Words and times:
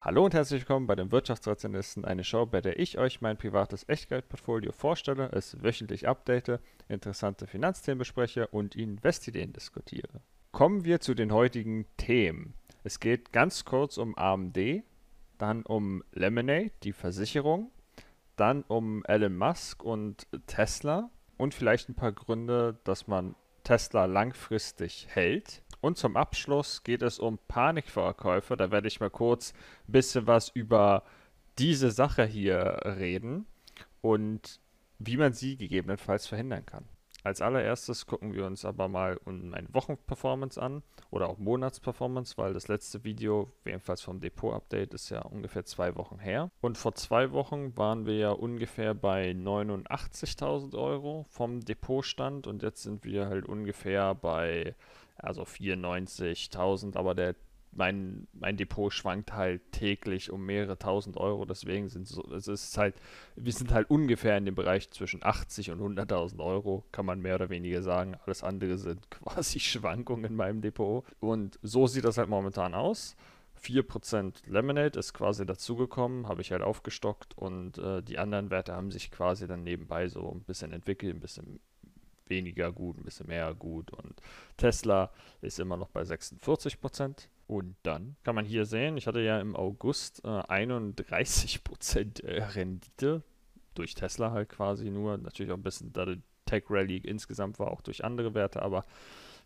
Hallo 0.00 0.24
und 0.24 0.32
herzlich 0.32 0.60
willkommen 0.60 0.86
bei 0.86 0.94
den 0.94 1.10
Wirtschaftsrationalisten, 1.10 2.04
eine 2.04 2.22
Show, 2.22 2.46
bei 2.46 2.60
der 2.60 2.78
ich 2.78 2.98
euch 2.98 3.20
mein 3.20 3.36
privates 3.36 3.88
Echtgeldportfolio 3.88 4.70
vorstelle, 4.70 5.28
es 5.32 5.60
wöchentlich 5.60 6.06
update, 6.06 6.60
interessante 6.88 7.48
Finanzthemen 7.48 7.98
bespreche 7.98 8.46
und 8.46 8.76
Investideen 8.76 9.52
diskutiere. 9.52 10.20
Kommen 10.52 10.84
wir 10.84 11.00
zu 11.00 11.14
den 11.14 11.32
heutigen 11.32 11.84
Themen. 11.96 12.54
Es 12.84 13.00
geht 13.00 13.32
ganz 13.32 13.64
kurz 13.64 13.98
um 13.98 14.16
AMD, 14.16 14.84
dann 15.36 15.64
um 15.64 16.04
Lemonade, 16.12 16.70
die 16.84 16.92
Versicherung, 16.92 17.72
dann 18.36 18.62
um 18.68 19.04
Elon 19.04 19.36
Musk 19.36 19.82
und 19.82 20.28
Tesla 20.46 21.10
und 21.38 21.54
vielleicht 21.54 21.88
ein 21.88 21.96
paar 21.96 22.12
Gründe, 22.12 22.78
dass 22.84 23.08
man 23.08 23.34
Tesla 23.64 24.04
langfristig 24.04 25.08
hält. 25.10 25.64
Und 25.80 25.96
zum 25.96 26.16
Abschluss 26.16 26.82
geht 26.82 27.02
es 27.02 27.18
um 27.18 27.38
Panikverkäufe. 27.48 28.56
Da 28.56 28.70
werde 28.70 28.88
ich 28.88 29.00
mal 29.00 29.10
kurz 29.10 29.52
ein 29.86 29.92
bisschen 29.92 30.26
was 30.26 30.48
über 30.48 31.04
diese 31.58 31.90
Sache 31.90 32.24
hier 32.24 32.80
reden 32.84 33.46
und 34.00 34.60
wie 34.98 35.16
man 35.16 35.32
sie 35.32 35.56
gegebenenfalls 35.56 36.26
verhindern 36.26 36.66
kann. 36.66 36.84
Als 37.24 37.42
allererstes 37.42 38.06
gucken 38.06 38.32
wir 38.32 38.46
uns 38.46 38.64
aber 38.64 38.88
mal 38.88 39.20
eine 39.26 39.66
Wochenperformance 39.72 40.60
an 40.60 40.82
oder 41.10 41.28
auch 41.28 41.38
Monatsperformance, 41.38 42.38
weil 42.38 42.54
das 42.54 42.68
letzte 42.68 43.02
Video, 43.02 43.50
jedenfalls 43.64 44.02
vom 44.02 44.20
Depot-Update, 44.20 44.94
ist 44.94 45.10
ja 45.10 45.22
ungefähr 45.22 45.64
zwei 45.64 45.96
Wochen 45.96 46.20
her. 46.20 46.50
Und 46.60 46.78
vor 46.78 46.94
zwei 46.94 47.32
Wochen 47.32 47.76
waren 47.76 48.06
wir 48.06 48.16
ja 48.16 48.30
ungefähr 48.30 48.94
bei 48.94 49.32
89.000 49.32 50.78
Euro 50.78 51.26
vom 51.28 51.60
Depotstand 51.60 52.46
und 52.46 52.62
jetzt 52.62 52.84
sind 52.84 53.04
wir 53.04 53.26
halt 53.26 53.46
ungefähr 53.46 54.14
bei 54.14 54.74
also 55.18 55.42
94.000, 55.42 56.96
aber 56.96 57.14
der 57.14 57.34
mein, 57.72 58.26
mein 58.32 58.56
Depot 58.56 58.92
schwankt 58.92 59.32
halt 59.32 59.60
täglich 59.72 60.30
um 60.30 60.44
mehrere 60.44 60.78
tausend 60.78 61.16
Euro, 61.16 61.44
deswegen 61.44 61.88
sind 61.88 62.06
so, 62.06 62.22
es 62.34 62.48
ist 62.48 62.76
halt, 62.76 62.94
wir 63.36 63.52
sind 63.52 63.72
halt 63.72 63.90
ungefähr 63.90 64.36
in 64.36 64.46
dem 64.46 64.54
Bereich 64.54 64.90
zwischen 64.90 65.22
80 65.22 65.70
und 65.70 65.80
100.000 65.80 66.40
Euro, 66.40 66.84
kann 66.92 67.06
man 67.06 67.20
mehr 67.20 67.36
oder 67.36 67.50
weniger 67.50 67.82
sagen. 67.82 68.16
Alles 68.26 68.42
andere 68.42 68.78
sind 68.78 69.10
quasi 69.10 69.60
Schwankungen 69.60 70.24
in 70.24 70.36
meinem 70.36 70.60
Depot. 70.60 71.04
Und 71.20 71.58
so 71.62 71.86
sieht 71.86 72.04
das 72.04 72.18
halt 72.18 72.28
momentan 72.28 72.74
aus. 72.74 73.16
4% 73.62 74.48
Lemonade 74.48 74.98
ist 74.98 75.14
quasi 75.14 75.44
dazugekommen, 75.44 76.28
habe 76.28 76.42
ich 76.42 76.52
halt 76.52 76.62
aufgestockt 76.62 77.36
und 77.36 77.76
äh, 77.78 78.02
die 78.02 78.18
anderen 78.18 78.50
Werte 78.50 78.72
haben 78.72 78.92
sich 78.92 79.10
quasi 79.10 79.48
dann 79.48 79.64
nebenbei 79.64 80.06
so 80.06 80.30
ein 80.30 80.44
bisschen 80.44 80.72
entwickelt, 80.72 81.16
ein 81.16 81.20
bisschen 81.20 81.58
weniger 82.30 82.72
gut, 82.72 82.98
ein 82.98 83.04
bisschen 83.04 83.26
mehr 83.26 83.54
gut. 83.54 83.90
Und 83.90 84.20
Tesla 84.56 85.10
ist 85.40 85.58
immer 85.58 85.76
noch 85.76 85.88
bei 85.88 86.04
46 86.04 86.80
Prozent. 86.80 87.30
Und 87.46 87.76
dann 87.82 88.16
kann 88.24 88.34
man 88.34 88.44
hier 88.44 88.66
sehen, 88.66 88.96
ich 88.96 89.06
hatte 89.06 89.20
ja 89.20 89.40
im 89.40 89.56
August 89.56 90.22
äh, 90.24 90.28
31 90.28 91.64
Prozent 91.64 92.20
äh, 92.20 92.42
Rendite 92.42 93.22
durch 93.74 93.94
Tesla 93.94 94.32
halt 94.32 94.50
quasi 94.50 94.90
nur. 94.90 95.16
Natürlich 95.16 95.52
auch 95.52 95.56
ein 95.56 95.62
bisschen, 95.62 95.92
da 95.92 96.04
die 96.04 96.20
Tech 96.44 96.64
Rally 96.68 96.98
insgesamt 96.98 97.58
war, 97.58 97.70
auch 97.70 97.80
durch 97.80 98.04
andere 98.04 98.34
Werte, 98.34 98.62
aber 98.62 98.84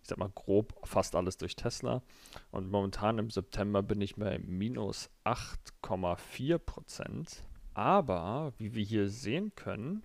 ich 0.03 0.09
sag 0.09 0.19
mal 0.19 0.31
grob 0.35 0.75
fast 0.85 1.15
alles 1.15 1.37
durch 1.37 1.55
Tesla. 1.55 2.03
Und 2.51 2.71
momentan 2.71 3.19
im 3.19 3.31
September 3.31 3.83
bin 3.83 4.01
ich 4.01 4.17
bei 4.17 4.39
minus 4.39 5.11
8,4 5.25 6.59
Prozent. 6.59 7.45
Aber 7.75 8.53
wie 8.59 8.75
wir 8.75 8.85
hier 8.85 9.09
sehen 9.09 9.53
können, 9.55 10.03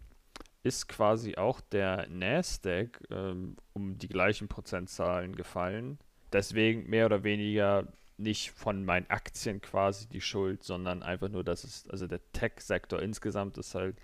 ist 0.64 0.88
quasi 0.88 1.36
auch 1.36 1.62
der 1.62 2.08
Nasdaq 2.10 3.02
ähm, 3.10 3.58
um 3.74 3.98
die 3.98 4.10
gleichen 4.10 4.48
Prozentzahlen 4.48 5.36
gefallen. 5.36 6.00
Deswegen 6.34 6.90
mehr 6.90 7.06
oder 7.06 7.24
weniger 7.24 7.88
nicht 8.18 8.52
von 8.52 8.84
meinen 8.84 9.10
Aktien 9.10 9.62
quasi 9.62 10.08
die 10.08 10.22
Schuld, 10.22 10.64
sondern 10.64 11.04
einfach 11.04 11.30
nur, 11.30 11.44
dass 11.44 11.64
es, 11.64 11.88
also 11.90 12.08
der 12.08 12.20
Tech-Sektor 12.34 13.02
insgesamt 13.02 13.58
ist 13.58 13.76
halt 13.76 13.98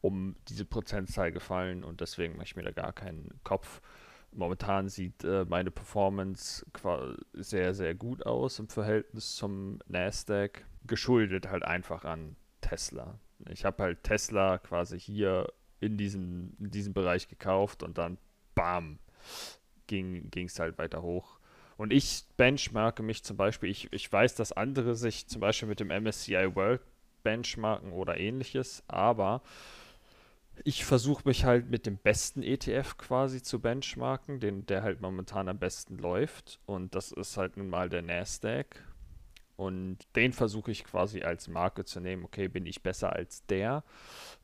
um 0.00 0.34
diese 0.48 0.64
Prozentzahl 0.64 1.30
gefallen 1.30 1.84
und 1.84 2.00
deswegen 2.00 2.34
mache 2.34 2.46
ich 2.46 2.56
mir 2.56 2.62
da 2.62 2.72
gar 2.72 2.92
keinen 2.92 3.38
Kopf. 3.44 3.80
Momentan 4.32 4.88
sieht 4.88 5.24
äh, 5.24 5.44
meine 5.44 5.70
Performance 5.70 6.64
sehr, 7.34 7.74
sehr 7.74 7.94
gut 7.94 8.24
aus 8.24 8.58
im 8.58 8.68
Verhältnis 8.68 9.36
zum 9.36 9.80
Nasdaq, 9.86 10.64
geschuldet 10.86 11.48
halt 11.48 11.64
einfach 11.64 12.04
an 12.04 12.36
Tesla. 12.60 13.18
Ich 13.48 13.64
habe 13.64 13.82
halt 13.82 14.04
Tesla 14.04 14.58
quasi 14.58 14.98
hier 14.98 15.52
in 15.80 15.96
diesem, 15.96 16.54
in 16.58 16.70
diesem 16.70 16.92
Bereich 16.92 17.28
gekauft 17.28 17.82
und 17.82 17.98
dann 17.98 18.18
bam, 18.54 18.98
ging 19.86 20.30
es 20.34 20.58
halt 20.58 20.78
weiter 20.78 21.02
hoch. 21.02 21.38
Und 21.76 21.92
ich 21.92 22.24
benchmarke 22.36 23.02
mich 23.02 23.22
zum 23.24 23.36
Beispiel, 23.36 23.70
ich, 23.70 23.90
ich 23.92 24.12
weiß, 24.12 24.34
dass 24.34 24.52
andere 24.52 24.94
sich 24.94 25.26
zum 25.28 25.40
Beispiel 25.40 25.68
mit 25.68 25.80
dem 25.80 25.88
MSCI 25.88 26.54
World 26.54 26.82
benchmarken 27.22 27.92
oder 27.92 28.18
ähnliches, 28.18 28.82
aber 28.86 29.42
ich 30.64 30.84
versuche 30.84 31.26
mich 31.26 31.44
halt 31.44 31.70
mit 31.70 31.86
dem 31.86 31.96
besten 31.96 32.42
ETF 32.42 32.98
quasi 32.98 33.42
zu 33.42 33.60
benchmarken, 33.60 34.40
den, 34.40 34.66
der 34.66 34.82
halt 34.82 35.00
momentan 35.00 35.48
am 35.48 35.58
besten 35.58 35.96
läuft. 35.96 36.60
Und 36.66 36.94
das 36.94 37.12
ist 37.12 37.36
halt 37.36 37.56
nun 37.56 37.70
mal 37.70 37.88
der 37.88 38.02
Nasdaq. 38.02 38.84
Und 39.56 39.98
den 40.16 40.32
versuche 40.32 40.70
ich 40.70 40.84
quasi 40.84 41.22
als 41.22 41.48
Marke 41.48 41.84
zu 41.84 42.00
nehmen. 42.00 42.24
Okay, 42.24 42.48
bin 42.48 42.66
ich 42.66 42.82
besser 42.82 43.12
als 43.14 43.46
der? 43.46 43.84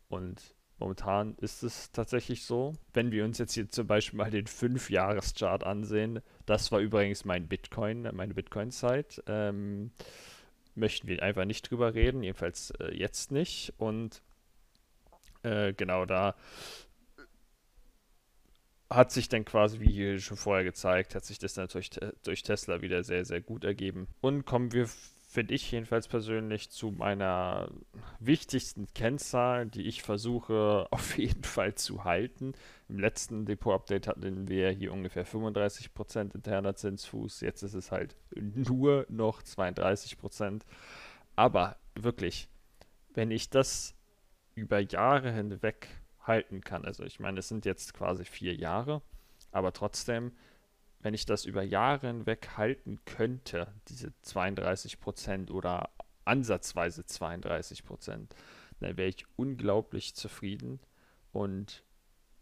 Und 0.09 0.56
Momentan 0.79 1.37
ist 1.41 1.63
es 1.63 1.91
tatsächlich 1.91 2.45
so. 2.45 2.75
Wenn 2.93 3.11
wir 3.11 3.25
uns 3.25 3.39
jetzt 3.39 3.55
hier 3.55 3.71
zum 3.71 3.87
Beispiel 3.87 4.19
mal 4.19 4.31
den 4.31 4.47
5-Jahres-Chart 4.47 5.65
ansehen, 5.65 6.21
das 6.45 6.71
war 6.71 6.81
übrigens 6.81 7.25
mein 7.25 7.49
Bitcoin, 7.49 8.09
meine 8.13 8.35
Bitcoin-Zeit, 8.35 9.23
ähm, 9.27 9.91
möchten 10.75 11.09
wir 11.09 11.23
einfach 11.23 11.47
nicht 11.47 11.71
drüber 11.71 11.95
reden, 11.95 12.23
jedenfalls 12.23 12.71
äh, 12.73 12.95
jetzt 12.95 13.33
nicht. 13.33 13.73
Und 13.79 14.23
äh, 15.43 15.73
genau 15.73 16.05
da 16.05 16.37
hat 18.91 19.11
sich 19.11 19.29
dann 19.29 19.45
quasi, 19.45 19.81
wie 19.81 19.91
hier 19.91 20.19
schon 20.21 20.37
vorher 20.37 20.65
gezeigt, 20.65 21.15
hat 21.15 21.25
sich 21.25 21.39
das 21.39 21.57
natürlich 21.57 21.91
durch 22.23 22.43
Tesla 22.43 22.83
wieder 22.83 23.03
sehr, 23.03 23.25
sehr 23.25 23.41
gut 23.41 23.65
ergeben. 23.65 24.07
Und 24.21 24.45
kommen 24.45 24.73
wir 24.73 24.89
finde 25.37 25.53
ich 25.53 25.71
jedenfalls 25.71 26.09
persönlich 26.09 26.71
zu 26.71 26.93
meiner 26.93 27.71
wichtigsten 28.21 28.87
Kennzahl, 28.95 29.67
die 29.67 29.83
ich 29.83 30.01
versuche 30.03 30.89
auf 30.91 31.19
jeden 31.19 31.45
Fall 31.45 31.75
zu 31.75 32.05
halten. 32.05 32.55
Im 32.89 32.99
letzten 32.99 33.45
Depot-Update 33.45 34.07
hatten 34.07 34.49
wir 34.49 34.71
hier 34.71 34.95
ungefähr 34.95 35.27
35% 35.27 36.35
interner 36.35 36.75
Zinsfuß. 36.75 37.43
Jetzt 37.43 37.63
ist 37.63 37.75
es 37.75 37.93
halt 37.93 38.17
nur 38.35 39.05
noch 39.11 39.43
32%. 39.43 40.63
Aber 41.35 41.77
wirklich, 41.95 42.49
wenn 43.13 43.31
ich 43.31 43.51
das 43.51 43.95
über 44.55 44.81
Jahre 44.81 45.31
hinweg 45.33 45.89
halten 46.23 46.63
kann, 46.63 46.87
also 46.87 47.05
ich 47.05 47.21
meine, 47.21 47.41
es 47.41 47.49
sind 47.49 47.67
jetzt 47.67 47.93
quasi 47.93 48.25
vier 48.25 48.55
Jahre, 48.55 49.03
aber 49.53 49.75
trotzdem 49.75 50.33
wenn 51.07 51.15
ich 51.15 51.25
das 51.25 51.45
über 51.45 51.63
Jahre 51.63 52.09
hinweg 52.09 52.57
halten 52.57 52.99
könnte, 53.05 53.73
diese 53.87 54.13
32 54.23 54.99
Prozent 54.99 55.53
oder 55.53 55.91
ansatzweise 56.25 57.07
32 57.07 57.85
Prozent, 57.85 58.35
dann 58.81 58.97
wäre 58.97 59.11
ich 59.11 59.25
unglaublich 59.37 60.17
zufrieden. 60.17 60.81
Und 61.31 61.85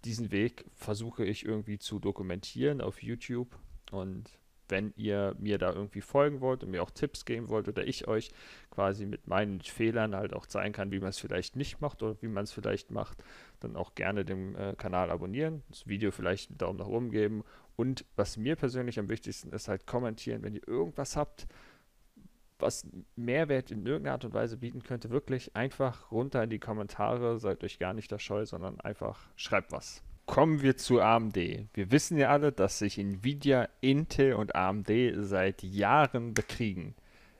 diesen 0.07 0.33
Weg 0.33 0.65
versuche 0.73 1.27
ich 1.27 1.45
irgendwie 1.45 1.79
zu 1.79 1.99
dokumentieren 1.99 2.81
auf 2.81 3.03
YouTube. 3.03 3.59
Und 3.91 4.31
wenn 4.71 4.95
ihr 4.97 5.37
mir 5.39 5.59
da 5.59 5.71
irgendwie 5.71 6.01
folgen 6.01 6.41
wollt 6.41 6.65
und 6.65 6.71
mir 6.71 6.83
auch 6.83 6.91
Tipps 6.91 7.27
geben 7.27 7.51
wollt 7.51 7.69
oder 7.69 7.87
ich 7.87 8.09
euch 8.09 8.31
quasi 8.71 9.05
mit 9.05 9.27
meinen 9.27 9.61
Fehlern 9.61 10.17
halt 10.17 10.33
auch 10.33 10.47
zeigen 10.47 10.73
kann, 10.73 10.91
wie 10.91 11.01
man 11.01 11.11
es 11.11 11.19
vielleicht 11.19 11.55
nicht 11.55 11.83
macht 11.83 12.03
oder 12.03 12.17
wie 12.23 12.29
man 12.29 12.45
es 12.45 12.53
vielleicht 12.53 12.91
macht, 12.91 13.23
dann 13.61 13.77
auch 13.77 13.95
gerne 13.95 14.25
den 14.25 14.55
äh, 14.55 14.75
Kanal 14.75 15.11
abonnieren, 15.11 15.63
das 15.69 15.87
Video 15.87 16.11
vielleicht 16.11 16.49
einen 16.49 16.57
Daumen 16.59 16.79
nach 16.79 16.87
oben 16.87 17.11
geben 17.11 17.45
und 17.77 18.05
was 18.17 18.37
mir 18.37 18.57
persönlich 18.57 18.99
am 18.99 19.09
wichtigsten 19.09 19.51
ist, 19.53 19.69
halt 19.69 19.87
kommentieren, 19.87 20.43
wenn 20.43 20.55
ihr 20.55 20.67
irgendwas 20.67 21.17
habt, 21.17 21.47
was 22.59 22.87
Mehrwert 23.17 23.71
in 23.71 23.85
irgendeiner 23.85 24.15
Art 24.15 24.25
und 24.25 24.35
Weise 24.35 24.57
bieten 24.57 24.83
könnte, 24.83 25.11
wirklich 25.11 25.55
einfach 25.57 26.11
runter 26.11 26.43
in 26.45 26.51
die 26.51 26.59
Kommentare, 26.59 27.39
seid 27.39 27.65
euch 27.65 27.79
gar 27.79 27.95
nicht 27.95 28.11
da 28.13 28.19
scheu, 28.19 28.47
sondern 28.47 28.81
einfach 28.81 29.29
schreibt 29.37 29.73
was. 29.73 30.03
Kommen 30.27 30.63
wir 30.63 30.77
zu 30.77 31.01
AMD. 31.01 31.37
Wir 31.37 31.91
wissen 31.91 32.17
ja 32.17 32.31
alle, 32.31 32.53
dass 32.53 32.79
sich 32.79 32.99
Nvidia, 32.99 33.69
Intel 33.83 34.35
und 34.35 34.55
AMD 34.55 34.91
seit 35.17 35.63
Jahren 35.63 36.33
bekriegen. 36.33 36.95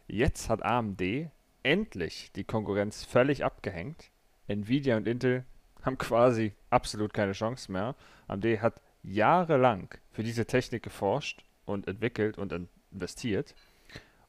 Jetzt 0.07 0.51
hat 0.51 0.63
AMD 0.63 1.31
endlich 1.63 2.31
die 2.33 2.45
Konkurrenz 2.45 3.05
völlig 3.05 3.45
abgehängt. 3.45 4.11
Nvidia 4.49 4.99
und 4.99 5.09
Intel 5.09 5.45
haben 5.83 5.97
quasi 5.97 6.53
absolut 6.69 7.15
keine 7.15 7.33
Chance 7.33 7.73
mehr. 7.73 7.95
AMD 8.29 8.45
hat 8.61 8.83
jahrelang 9.05 9.89
für 10.11 10.23
diese 10.25 10.47
Technik 10.47 10.83
geforscht 10.83 11.45
und 11.65 11.87
entwickelt 11.87 12.39
und 12.39 12.53
investiert. 12.91 13.55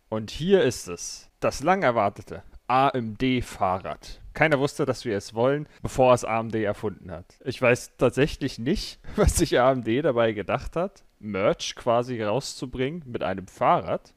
Und 0.10 0.30
hier 0.31 0.63
ist 0.63 0.88
es, 0.88 1.30
das 1.39 1.63
lang 1.63 1.81
erwartete 1.83 2.44
AMD-Fahrrad. 2.68 4.22
Keiner 4.33 4.60
wusste, 4.60 4.86
dass 4.86 5.06
wir 5.06 5.18
es 5.18 5.33
wollen, 5.33 5.68
bevor 5.81 6.13
es 6.13 6.25
AMD 6.25 6.56
erfunden 6.56 7.10
hat. 7.12 7.39
Ich 7.45 7.62
weiß 7.62 7.98
tatsächlich 7.98 8.60
nicht, 8.60 9.00
was 9.16 9.38
sich 9.38 9.60
AMD 9.60 9.88
dabei 10.04 10.33
gedacht 10.33 10.75
hat, 10.75 11.04
Merch 11.19 11.75
quasi 11.75 12.21
rauszubringen 12.21 13.04
mit 13.06 13.24
einem 13.24 13.48
Fahrrad. 13.48 14.13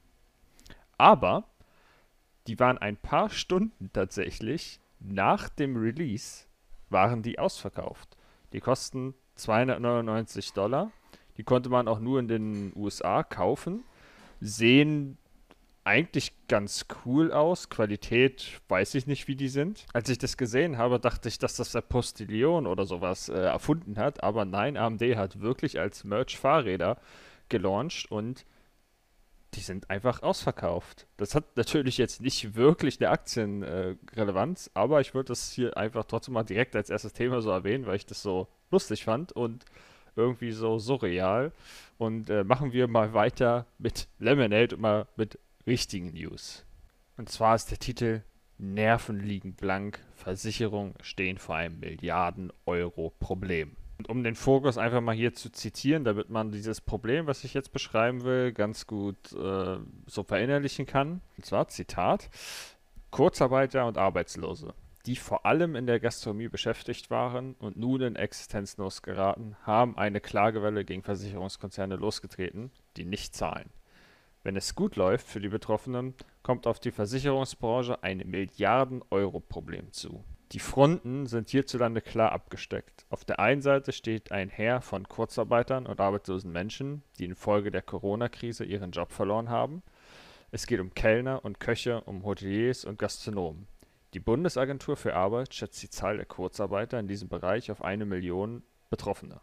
Aber 0.99 1.45
Die 2.49 2.59
waren 2.59 2.79
ein 2.79 2.97
paar 2.97 3.29
Stunden 3.29 3.91
tatsächlich 3.93 4.81
nach 5.01 5.51
dem 5.51 5.77
Release 5.77 6.47
waren 6.89 7.23
die 7.23 7.39
ausverkauft. 7.39 8.17
Die 8.55 8.61
kosten 8.61 9.15
299 9.39 10.53
Dollar. 10.53 10.91
Die 11.37 11.45
konnte 11.45 11.69
man 11.69 11.89
auch 11.89 12.01
nur 12.01 12.19
in 12.19 12.29
den 12.29 12.73
USA 12.75 13.23
kaufen. 13.23 13.85
Sehen 14.41 15.19
eigentlich 15.85 16.33
ganz 16.49 16.87
cool 17.07 17.33
aus. 17.33 17.71
Qualität 17.71 18.61
weiß 18.69 18.95
ich 18.95 19.07
nicht, 19.07 19.27
wie 19.27 19.37
die 19.37 19.49
sind. 19.49 19.87
Als 19.95 20.11
ich 20.11 20.19
das 20.19 20.37
gesehen 20.37 20.77
habe, 20.77 21.01
dachte 21.01 21.29
ich, 21.29 21.39
dass 21.39 21.57
das 21.57 21.73
der 21.73 21.81
Postillon 21.81 22.67
oder 22.67 22.85
sowas 22.85 23.31
äh, 23.31 23.39
erfunden 23.39 23.97
hat. 23.97 24.23
Aber 24.23 24.45
nein, 24.45 24.77
AMD 24.77 25.03
hat 25.17 25.41
wirklich 25.41 25.81
als 25.81 26.05
Merch 26.05 26.37
Fahrräder 26.37 26.99
gelauncht 27.49 28.11
und 28.11 28.45
die 29.55 29.61
sind 29.61 29.89
einfach 29.89 30.23
ausverkauft. 30.23 31.07
Das 31.17 31.35
hat 31.35 31.57
natürlich 31.57 31.97
jetzt 31.97 32.21
nicht 32.21 32.55
wirklich 32.55 33.01
eine 33.01 33.09
Aktienrelevanz, 33.09 34.67
äh, 34.67 34.71
aber 34.75 35.01
ich 35.01 35.15
würde 35.15 35.29
das 35.29 35.53
hier 35.53 35.77
einfach 35.77 36.05
trotzdem 36.05 36.35
mal 36.35 36.45
direkt 36.45 36.77
als 36.77 36.91
erstes 36.91 37.15
Thema 37.15 37.41
so 37.41 37.51
erwähnen, 37.51 37.87
weil 37.87 37.97
ich 37.97 38.05
das 38.05 38.23
so 38.23 38.47
lustig 38.71 39.05
fand 39.05 39.33
und 39.33 39.65
irgendwie 40.17 40.53
so 40.53 40.79
surreal. 40.79 41.53
Und 41.97 42.31
äh, 42.31 42.45
machen 42.45 42.73
wir 42.73 42.89
mal 42.89 43.15
weiter 43.15 43.67
mit 43.79 44.09
Lemonade 44.19 44.77
und 44.77 44.83
mal 44.83 45.07
mit 45.17 45.39
richtigen 45.67 46.13
News. 46.13 46.65
Und 47.17 47.29
zwar 47.29 47.55
ist 47.55 47.71
der 47.71 47.79
Titel 47.79 48.23
Nerven 48.59 49.21
liegen 49.21 49.55
blank, 49.55 50.01
Versicherungen 50.15 50.95
stehen 51.01 51.39
vor 51.39 51.55
einem 51.55 51.79
Milliarden-Euro-Problem. 51.79 53.77
Und 53.99 54.09
um 54.09 54.23
den 54.23 54.35
Fokus 54.35 54.79
einfach 54.79 55.01
mal 55.01 55.15
hier 55.15 55.35
zu 55.35 55.51
zitieren, 55.51 56.05
damit 56.05 56.31
man 56.31 56.51
dieses 56.53 56.81
Problem, 56.81 57.27
was 57.27 57.45
ich 57.45 57.55
jetzt 57.55 57.73
beschreiben 57.73 58.23
will, 58.23 58.53
ganz 58.53 58.87
gut 58.87 59.33
äh, 59.33 59.79
so 60.07 60.23
verinnerlichen 60.23 60.87
kann. 60.87 61.21
Und 61.37 61.47
zwar 61.47 61.69
Zitat: 61.69 62.31
Kurzarbeiter 63.11 63.87
und 63.87 63.99
Arbeitslose, 63.99 64.75
die 65.09 65.17
vor 65.17 65.47
allem 65.47 65.75
in 65.75 65.87
der 65.87 66.01
Gastronomie 66.01 66.49
beschäftigt 66.49 67.09
waren 67.09 67.55
und 67.61 67.79
nun 67.79 68.03
in 68.03 68.15
Existenzlos 68.15 69.01
geraten, 69.01 69.57
haben 69.63 69.97
eine 69.97 70.21
Klagewelle 70.21 70.85
gegen 70.85 71.03
Versicherungskonzerne 71.03 71.97
losgetreten, 71.97 72.71
die 72.99 73.07
nicht 73.07 73.35
zahlen. 73.35 73.71
Wenn 74.43 74.55
es 74.55 74.75
gut 74.75 74.97
läuft 74.97 75.27
für 75.27 75.41
die 75.41 75.49
Betroffenen, 75.49 76.13
kommt 76.43 76.67
auf 76.67 76.79
die 76.79 76.91
Versicherungsbranche 76.91 78.03
ein 78.03 78.19
Milliarden-Euro-Problem 78.19 79.93
zu. 79.93 80.23
Die 80.53 80.59
Fronten 80.59 81.25
sind 81.25 81.49
hierzulande 81.49 82.03
klar 82.03 82.33
abgesteckt. 82.33 83.07
Auf 83.09 83.25
der 83.25 83.41
einen 83.41 83.63
Seite 83.63 83.93
steht 83.93 84.31
ein 84.31 84.51
Heer 84.51 84.83
von 84.83 85.09
Kurzarbeitern 85.09 85.87
und 85.87 86.01
arbeitslosen 86.01 86.53
Menschen, 86.53 87.03
die 87.19 87.25
infolge 87.25 87.71
der 87.71 87.83
Corona-Krise 87.83 88.67
ihren 88.67 88.91
Job 88.91 89.13
verloren 89.13 89.49
haben. 89.49 89.83
Es 90.51 90.67
geht 90.67 90.81
um 90.81 90.93
Kellner 90.93 91.47
und 91.47 91.61
Köche, 91.61 92.03
um 92.03 92.25
Hoteliers 92.27 92.85
und 92.85 92.99
Gastronomen. 92.99 93.69
Die 94.15 94.21
Bundesagentur 94.21 94.97
für 94.97 95.15
Arbeit 95.15 95.53
schätzt 95.53 95.83
die 95.83 95.91
Zahl 95.91 96.17
der 96.17 96.25
Kurzarbeiter 96.25 96.99
in 96.99 97.09
diesem 97.09 97.29
Bereich 97.29 97.71
auf 97.71 97.83
eine 97.83 98.07
Million 98.07 98.63
Betroffene. 98.89 99.41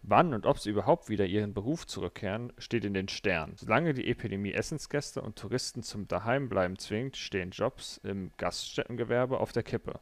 Wann 0.00 0.32
und 0.32 0.46
ob 0.46 0.58
sie 0.58 0.70
überhaupt 0.70 1.08
wieder 1.08 1.26
ihren 1.26 1.52
Beruf 1.54 1.86
zurückkehren, 1.86 2.52
steht 2.58 2.84
in 2.84 2.94
den 2.94 3.08
Sternen. 3.08 3.56
Solange 3.56 3.92
die 3.92 4.06
Epidemie 4.06 4.52
Essensgäste 4.52 5.20
und 5.20 5.36
Touristen 5.36 5.82
zum 5.82 6.08
Daheimbleiben 6.08 6.78
zwingt, 6.78 7.16
stehen 7.16 7.50
Jobs 7.50 8.00
im 8.04 8.30
Gaststättengewerbe 8.38 9.38
auf 9.38 9.52
der 9.52 9.62
Kippe. 9.62 10.00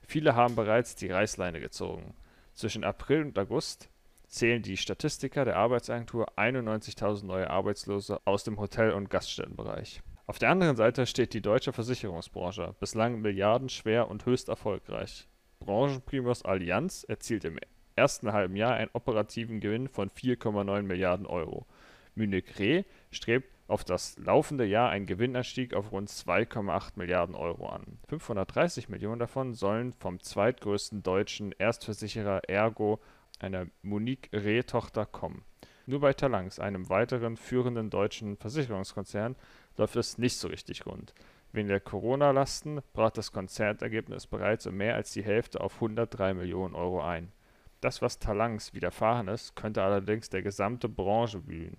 Viele 0.00 0.34
haben 0.34 0.54
bereits 0.54 0.94
die 0.94 1.10
Reißleine 1.10 1.60
gezogen. 1.60 2.14
Zwischen 2.54 2.84
April 2.84 3.22
und 3.22 3.38
August 3.38 3.88
zählen 4.26 4.62
die 4.62 4.76
Statistiker 4.76 5.44
der 5.44 5.56
Arbeitsagentur 5.56 6.38
91.000 6.38 7.24
neue 7.24 7.50
Arbeitslose 7.50 8.20
aus 8.26 8.44
dem 8.44 8.58
Hotel- 8.58 8.92
und 8.92 9.10
Gaststättenbereich. 9.10 10.02
Auf 10.32 10.38
der 10.38 10.48
anderen 10.48 10.76
Seite 10.76 11.04
steht 11.04 11.34
die 11.34 11.42
deutsche 11.42 11.74
Versicherungsbranche, 11.74 12.74
bislang 12.80 13.20
milliardenschwer 13.20 14.08
und 14.08 14.24
höchst 14.24 14.48
erfolgreich. 14.48 15.28
Branchenprimus 15.60 16.42
Allianz 16.42 17.04
erzielt 17.04 17.44
im 17.44 17.58
ersten 17.96 18.32
halben 18.32 18.56
Jahr 18.56 18.72
einen 18.72 18.88
operativen 18.94 19.60
Gewinn 19.60 19.88
von 19.88 20.08
4,9 20.08 20.84
Milliarden 20.84 21.26
Euro. 21.26 21.66
Munich 22.14 22.58
Re 22.58 22.86
strebt 23.10 23.50
auf 23.68 23.84
das 23.84 24.16
laufende 24.16 24.64
Jahr 24.64 24.88
einen 24.88 25.04
Gewinnanstieg 25.04 25.74
auf 25.74 25.92
rund 25.92 26.08
2,8 26.08 26.92
Milliarden 26.94 27.34
Euro 27.34 27.68
an. 27.68 27.98
530 28.08 28.88
Millionen 28.88 29.18
davon 29.18 29.52
sollen 29.52 29.92
vom 29.92 30.18
zweitgrößten 30.18 31.02
deutschen 31.02 31.52
Erstversicherer 31.52 32.48
Ergo, 32.48 33.00
einer 33.38 33.66
Munich 33.82 34.30
Re-Tochter, 34.32 35.04
kommen. 35.04 35.44
Nur 35.84 36.00
bei 36.00 36.12
Talanx, 36.12 36.60
einem 36.60 36.88
weiteren 36.88 37.36
führenden 37.36 37.90
deutschen 37.90 38.36
Versicherungskonzern, 38.36 39.34
läuft 39.76 39.96
es 39.96 40.18
nicht 40.18 40.36
so 40.36 40.48
richtig 40.48 40.86
rund. 40.86 41.14
Wegen 41.52 41.68
der 41.68 41.80
Corona-Lasten 41.80 42.80
brach 42.94 43.10
das 43.10 43.32
Konzernergebnis 43.32 44.26
bereits 44.26 44.66
um 44.66 44.76
mehr 44.76 44.94
als 44.94 45.12
die 45.12 45.22
Hälfte 45.22 45.60
auf 45.60 45.74
103 45.74 46.34
Millionen 46.34 46.74
Euro 46.74 47.02
ein. 47.02 47.30
Das, 47.82 48.00
was 48.00 48.18
Talangs 48.18 48.72
widerfahren 48.74 49.28
ist, 49.28 49.54
könnte 49.56 49.82
allerdings 49.82 50.30
der 50.30 50.42
gesamte 50.42 50.88
Branche 50.88 51.46
wühlen. 51.46 51.76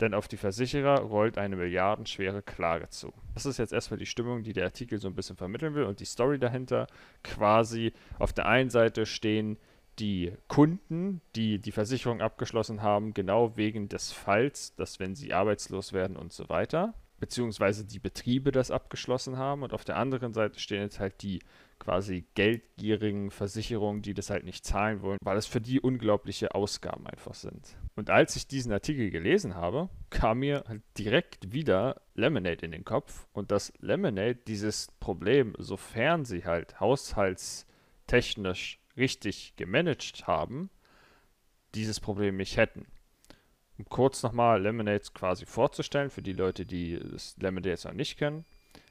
Denn 0.00 0.14
auf 0.14 0.28
die 0.28 0.36
Versicherer 0.36 1.00
rollt 1.00 1.38
eine 1.38 1.56
milliardenschwere 1.56 2.42
Klage 2.42 2.88
zu. 2.90 3.12
Das 3.34 3.46
ist 3.46 3.58
jetzt 3.58 3.72
erstmal 3.72 3.98
die 3.98 4.06
Stimmung, 4.06 4.44
die 4.44 4.52
der 4.52 4.66
Artikel 4.66 4.98
so 4.98 5.08
ein 5.08 5.14
bisschen 5.14 5.36
vermitteln 5.36 5.74
will 5.74 5.84
und 5.84 5.98
die 5.98 6.04
Story 6.04 6.38
dahinter. 6.38 6.86
Quasi 7.24 7.92
auf 8.20 8.32
der 8.32 8.46
einen 8.46 8.70
Seite 8.70 9.06
stehen 9.06 9.58
die 9.98 10.32
Kunden, 10.46 11.20
die 11.34 11.58
die 11.58 11.72
Versicherung 11.72 12.20
abgeschlossen 12.20 12.82
haben, 12.82 13.14
genau 13.14 13.56
wegen 13.56 13.88
des 13.88 14.12
Falls, 14.12 14.76
dass 14.76 15.00
wenn 15.00 15.16
sie 15.16 15.32
arbeitslos 15.32 15.92
werden 15.92 16.16
und 16.16 16.32
so 16.32 16.48
weiter, 16.48 16.94
beziehungsweise 17.18 17.84
die 17.84 17.98
Betriebe 17.98 18.52
das 18.52 18.70
abgeschlossen 18.70 19.36
haben. 19.36 19.62
Und 19.62 19.72
auf 19.72 19.84
der 19.84 19.96
anderen 19.96 20.32
Seite 20.32 20.60
stehen 20.60 20.82
jetzt 20.82 21.00
halt 21.00 21.22
die 21.22 21.40
quasi 21.78 22.24
geldgierigen 22.34 23.30
Versicherungen, 23.30 24.02
die 24.02 24.14
das 24.14 24.30
halt 24.30 24.44
nicht 24.44 24.64
zahlen 24.64 25.02
wollen, 25.02 25.18
weil 25.22 25.36
es 25.36 25.46
für 25.46 25.60
die 25.60 25.80
unglaubliche 25.80 26.54
Ausgaben 26.54 27.06
einfach 27.06 27.34
sind. 27.34 27.76
Und 27.94 28.10
als 28.10 28.36
ich 28.36 28.46
diesen 28.46 28.72
Artikel 28.72 29.10
gelesen 29.10 29.54
habe, 29.54 29.88
kam 30.10 30.40
mir 30.40 30.64
halt 30.66 30.82
direkt 30.96 31.52
wieder 31.52 32.00
Lemonade 32.14 32.64
in 32.64 32.72
den 32.72 32.84
Kopf 32.84 33.26
und 33.32 33.50
dass 33.50 33.72
Lemonade 33.80 34.38
dieses 34.46 34.88
Problem, 35.00 35.54
sofern 35.58 36.24
sie 36.24 36.44
halt 36.44 36.80
haushaltstechnisch 36.80 38.80
richtig 38.96 39.54
gemanagt 39.56 40.26
haben, 40.26 40.70
dieses 41.74 42.00
Problem 42.00 42.36
nicht 42.36 42.56
hätten. 42.56 42.86
Um 43.78 43.84
kurz 43.88 44.22
nochmal 44.22 44.60
Lemonade 44.60 45.04
quasi 45.14 45.46
vorzustellen, 45.46 46.10
für 46.10 46.22
die 46.22 46.32
Leute, 46.32 46.66
die 46.66 47.00
Lemonade 47.38 47.70
jetzt 47.70 47.84
noch 47.84 47.92
nicht 47.92 48.18
kennen. 48.18 48.44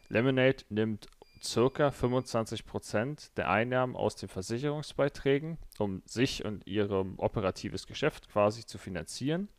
Lemonade 0.09 0.63
nimmt 0.69 1.07
circa 1.43 1.89
25% 1.89 3.35
der 3.35 3.49
Einnahmen 3.49 3.95
aus 3.95 4.15
den 4.15 4.29
Versicherungsbeiträgen, 4.29 5.57
um 5.77 6.01
sich 6.05 6.45
und 6.45 6.65
ihr 6.65 6.89
operatives 7.17 7.85
Geschäft 7.85 8.29
quasi 8.29 8.65
zu 8.65 8.77
finanzieren. 8.77 9.49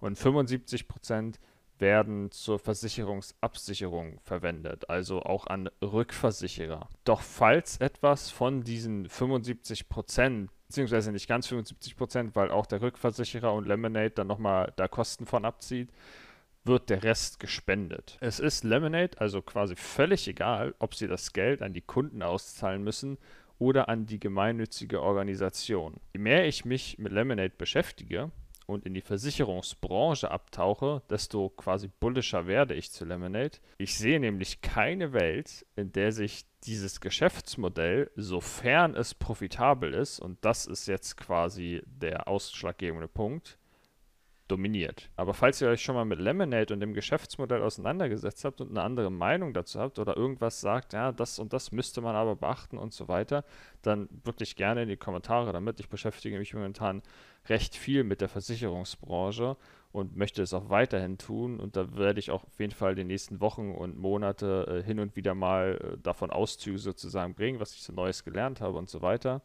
Und 0.00 0.16
75% 0.18 1.34
werden 1.78 2.30
zur 2.30 2.58
Versicherungsabsicherung 2.58 4.20
verwendet, 4.20 4.88
also 4.88 5.22
auch 5.22 5.46
an 5.46 5.68
Rückversicherer. 5.82 6.88
Doch 7.04 7.20
falls 7.20 7.78
etwas 7.78 8.30
von 8.30 8.64
diesen 8.64 9.08
75 9.08 9.88
beziehungsweise 10.68 11.12
nicht 11.12 11.28
ganz 11.28 11.48
75% 11.48 12.30
weil 12.34 12.50
auch 12.50 12.66
der 12.66 12.82
Rückversicherer 12.82 13.52
und 13.52 13.66
Lemonade 13.66 14.10
dann 14.10 14.26
nochmal 14.26 14.72
da 14.76 14.86
Kosten 14.86 15.26
von 15.26 15.44
abzieht, 15.44 15.90
wird 16.64 16.90
der 16.90 17.02
Rest 17.02 17.40
gespendet. 17.40 18.18
Es 18.20 18.38
ist 18.38 18.64
Lemonade 18.64 19.18
also 19.18 19.42
quasi 19.42 19.74
völlig 19.74 20.28
egal, 20.28 20.74
ob 20.78 20.94
sie 20.94 21.08
das 21.08 21.32
Geld 21.32 21.62
an 21.62 21.72
die 21.72 21.80
Kunden 21.80 22.22
auszahlen 22.22 22.84
müssen 22.84 23.18
oder 23.58 23.88
an 23.88 24.06
die 24.06 24.20
gemeinnützige 24.20 25.02
Organisation. 25.02 25.96
Je 26.12 26.20
mehr 26.20 26.46
ich 26.46 26.64
mich 26.64 26.98
mit 26.98 27.12
Lemonade 27.12 27.54
beschäftige 27.56 28.30
und 28.68 28.84
in 28.84 28.92
die 28.92 29.00
Versicherungsbranche 29.00 30.30
abtauche, 30.30 31.02
desto 31.08 31.48
quasi 31.48 31.88
bullischer 31.88 32.46
werde 32.46 32.74
ich 32.74 32.92
zu 32.92 33.06
Lemonade. 33.06 33.58
Ich 33.78 33.96
sehe 33.96 34.20
nämlich 34.20 34.60
keine 34.60 35.14
Welt, 35.14 35.64
in 35.74 35.90
der 35.92 36.12
sich 36.12 36.44
dieses 36.64 37.00
Geschäftsmodell, 37.00 38.10
sofern 38.14 38.94
es 38.94 39.14
profitabel 39.14 39.94
ist, 39.94 40.20
und 40.20 40.44
das 40.44 40.66
ist 40.66 40.86
jetzt 40.86 41.16
quasi 41.16 41.82
der 41.86 42.28
ausschlaggebende 42.28 43.08
Punkt, 43.08 43.58
dominiert. 44.48 45.10
Aber 45.16 45.34
falls 45.34 45.60
ihr 45.60 45.68
euch 45.68 45.82
schon 45.82 45.94
mal 45.94 46.04
mit 46.04 46.18
Lemonade 46.18 46.72
und 46.74 46.80
dem 46.80 46.94
Geschäftsmodell 46.94 47.62
auseinandergesetzt 47.62 48.44
habt 48.44 48.60
und 48.60 48.70
eine 48.70 48.82
andere 48.82 49.10
Meinung 49.10 49.52
dazu 49.52 49.78
habt 49.78 49.98
oder 49.98 50.16
irgendwas 50.16 50.60
sagt, 50.60 50.92
ja, 50.92 51.12
das 51.12 51.38
und 51.38 51.52
das 51.52 51.70
müsste 51.70 52.00
man 52.00 52.16
aber 52.16 52.36
beachten 52.36 52.78
und 52.78 52.92
so 52.92 53.08
weiter, 53.08 53.44
dann 53.82 54.08
wirklich 54.24 54.56
gerne 54.56 54.82
in 54.82 54.88
die 54.88 54.96
Kommentare 54.96 55.52
damit. 55.52 55.80
Ich 55.80 55.88
beschäftige 55.88 56.38
mich 56.38 56.54
momentan 56.54 57.02
recht 57.48 57.76
viel 57.76 58.04
mit 58.04 58.20
der 58.20 58.28
Versicherungsbranche 58.28 59.56
und 59.92 60.16
möchte 60.16 60.42
es 60.42 60.52
auch 60.52 60.68
weiterhin 60.70 61.18
tun. 61.18 61.60
Und 61.60 61.76
da 61.76 61.96
werde 61.96 62.20
ich 62.20 62.30
auch 62.30 62.44
auf 62.44 62.58
jeden 62.58 62.74
Fall 62.74 62.94
die 62.94 63.04
nächsten 63.04 63.40
Wochen 63.40 63.72
und 63.72 63.98
Monate 63.98 64.80
äh, 64.80 64.82
hin 64.82 65.00
und 65.00 65.16
wieder 65.16 65.34
mal 65.34 65.78
äh, 65.80 65.98
davon 66.02 66.30
Auszüge 66.30 66.78
sozusagen 66.78 67.34
bringen, 67.34 67.60
was 67.60 67.74
ich 67.74 67.82
so 67.82 67.92
Neues 67.92 68.24
gelernt 68.24 68.60
habe 68.60 68.78
und 68.78 68.88
so 68.88 69.02
weiter. 69.02 69.42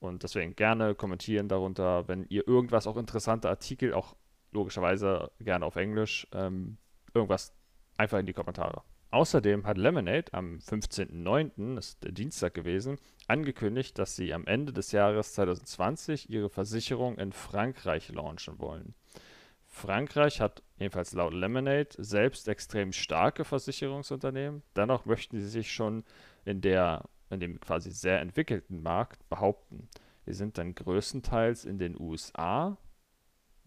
Und 0.00 0.22
deswegen 0.22 0.54
gerne 0.54 0.94
kommentieren 0.94 1.48
darunter, 1.48 2.06
wenn 2.06 2.24
ihr 2.28 2.46
irgendwas, 2.46 2.86
auch 2.86 2.96
interessante 2.96 3.48
Artikel, 3.48 3.94
auch 3.94 4.14
logischerweise 4.52 5.30
gerne 5.40 5.64
auf 5.64 5.76
Englisch. 5.76 6.26
Ähm, 6.32 6.78
irgendwas 7.14 7.54
einfach 7.96 8.18
in 8.18 8.26
die 8.26 8.32
Kommentare. 8.32 8.82
Außerdem 9.10 9.66
hat 9.66 9.78
Lemonade 9.78 10.32
am 10.32 10.58
15.09., 10.58 11.76
das 11.76 11.88
ist 11.88 12.04
der 12.04 12.12
Dienstag 12.12 12.52
gewesen, 12.52 12.98
angekündigt, 13.26 13.98
dass 13.98 14.16
sie 14.16 14.34
am 14.34 14.46
Ende 14.46 14.72
des 14.72 14.92
Jahres 14.92 15.32
2020 15.32 16.28
ihre 16.28 16.50
Versicherung 16.50 17.16
in 17.16 17.32
Frankreich 17.32 18.10
launchen 18.10 18.58
wollen. 18.58 18.94
Frankreich 19.66 20.40
hat 20.40 20.62
jedenfalls 20.78 21.12
laut 21.12 21.32
Lemonade 21.32 21.90
selbst 21.96 22.48
extrem 22.48 22.92
starke 22.92 23.44
Versicherungsunternehmen. 23.44 24.62
Dennoch 24.76 25.06
möchten 25.06 25.38
sie 25.38 25.48
sich 25.48 25.72
schon 25.72 26.04
in, 26.44 26.60
der, 26.60 27.04
in 27.30 27.40
dem 27.40 27.60
quasi 27.60 27.90
sehr 27.90 28.20
entwickelten 28.20 28.82
Markt 28.82 29.26
behaupten. 29.28 29.88
Sie 30.26 30.34
sind 30.34 30.58
dann 30.58 30.74
größtenteils 30.74 31.64
in 31.64 31.78
den 31.78 31.98
USA, 31.98 32.76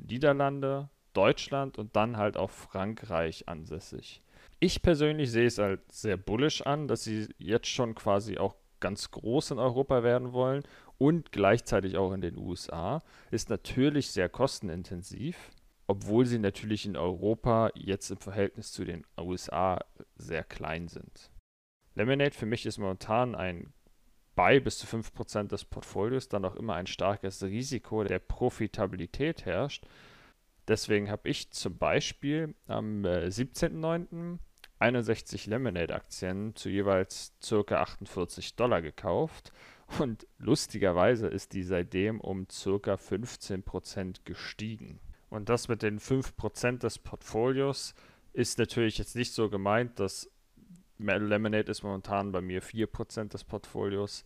Niederlande, 0.08 0.90
Deutschland 1.14 1.78
und 1.78 1.96
dann 1.96 2.18
halt 2.18 2.38
auch 2.38 2.50
Frankreich 2.50 3.48
ansässig. 3.48 4.22
Ich 4.60 4.82
persönlich 4.82 5.32
sehe 5.32 5.48
es 5.48 5.58
halt 5.58 5.92
sehr 5.92 6.18
bullisch 6.18 6.62
an, 6.62 6.88
dass 6.88 7.04
sie 7.04 7.28
jetzt 7.38 7.68
schon 7.68 7.96
quasi 7.96 8.38
auch 8.38 8.56
ganz 8.80 9.12
groß 9.12 9.52
in 9.52 9.60
Europa 9.60 10.04
werden 10.04 10.34
wollen 10.34 10.64
und 10.98 11.32
gleichzeitig 11.32 11.98
auch 11.98 12.14
in 12.14 12.22
den 12.22 12.38
USA. 12.38 13.02
Ist 13.32 13.50
natürlich 13.50 14.12
sehr 14.12 14.30
kostenintensiv, 14.30 15.52
obwohl 15.88 16.26
sie 16.26 16.40
natürlich 16.40 16.86
in 16.86 16.98
Europa 16.98 17.72
jetzt 17.76 18.12
im 18.12 18.18
Verhältnis 18.18 18.72
zu 18.72 18.86
den 18.86 19.06
USA 19.20 19.80
sehr 20.16 20.44
klein 20.44 20.88
sind. 20.88 21.32
Lemonade 21.96 22.36
für 22.36 22.46
mich 22.46 22.66
ist 22.66 22.78
momentan 22.78 23.36
ein 23.36 23.74
bei 24.36 24.60
bis 24.60 24.78
zu 24.80 24.88
5% 24.88 25.48
des 25.48 25.66
Portfolios 25.66 26.30
dann 26.30 26.46
auch 26.46 26.56
immer 26.56 26.76
ein 26.76 26.88
starkes 26.88 27.44
Risiko 27.44 28.04
der 28.04 28.20
Profitabilität 28.20 29.46
herrscht. 29.46 29.86
Deswegen 30.68 31.10
habe 31.10 31.30
ich 31.30 31.52
zum 31.52 31.78
Beispiel 31.78 32.56
am 32.68 33.06
äh, 33.06 33.28
17.09. 33.28 34.40
61 34.82 35.46
Lemonade-Aktien 35.46 36.56
zu 36.56 36.70
jeweils 36.70 37.34
ca. 37.48 37.82
48 37.82 38.56
Dollar 38.56 38.82
gekauft 38.82 39.52
und 40.00 40.26
lustigerweise 40.40 41.28
ist 41.28 41.54
die 41.54 41.64
seitdem 41.64 42.20
um 42.20 42.48
ca. 42.48 42.96
15% 42.96 44.22
gestiegen. 44.26 45.00
Und 45.30 45.50
das 45.50 45.68
mit 45.68 45.84
den 45.84 46.00
5% 46.00 46.80
des 46.80 46.98
Portfolios 46.98 47.94
ist 48.34 48.58
natürlich 48.58 48.98
jetzt 48.98 49.16
nicht 49.16 49.34
so 49.34 49.50
gemeint, 49.50 50.00
dass 50.00 50.31
Lemonade 51.02 51.72
ist 51.72 51.84
momentan 51.84 52.32
bei 52.32 52.42
mir 52.42 52.62
4% 52.62 53.30
des 53.30 53.44
Portfolios, 53.44 54.24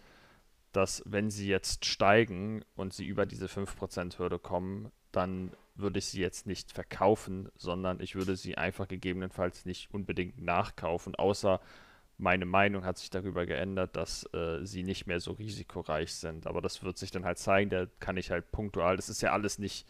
dass 0.71 1.03
wenn 1.05 1.29
sie 1.29 1.47
jetzt 1.47 1.85
steigen 1.85 2.63
und 2.75 2.93
sie 2.93 3.05
über 3.05 3.25
diese 3.25 3.47
5%-Hürde 3.47 4.39
kommen, 4.39 4.91
dann 5.11 5.51
würde 5.75 5.99
ich 5.99 6.05
sie 6.05 6.21
jetzt 6.21 6.47
nicht 6.47 6.71
verkaufen, 6.71 7.49
sondern 7.55 7.99
ich 7.99 8.15
würde 8.15 8.35
sie 8.35 8.57
einfach 8.57 8.87
gegebenenfalls 8.87 9.65
nicht 9.65 9.93
unbedingt 9.93 10.41
nachkaufen, 10.41 11.15
außer 11.15 11.59
meine 12.17 12.45
Meinung 12.45 12.85
hat 12.85 12.97
sich 12.97 13.09
darüber 13.09 13.45
geändert, 13.45 13.95
dass 13.95 14.23
äh, 14.33 14.65
sie 14.65 14.83
nicht 14.83 15.05
mehr 15.05 15.19
so 15.19 15.33
risikoreich 15.33 16.13
sind. 16.13 16.47
Aber 16.47 16.61
das 16.61 16.81
wird 16.81 16.97
sich 16.97 17.11
dann 17.11 17.25
halt 17.25 17.37
zeigen, 17.37 17.69
da 17.69 17.87
kann 17.99 18.15
ich 18.15 18.31
halt 18.31 18.51
punktual, 18.51 18.95
das 18.95 19.09
ist 19.09 19.21
ja 19.21 19.33
alles 19.33 19.59
nicht 19.59 19.85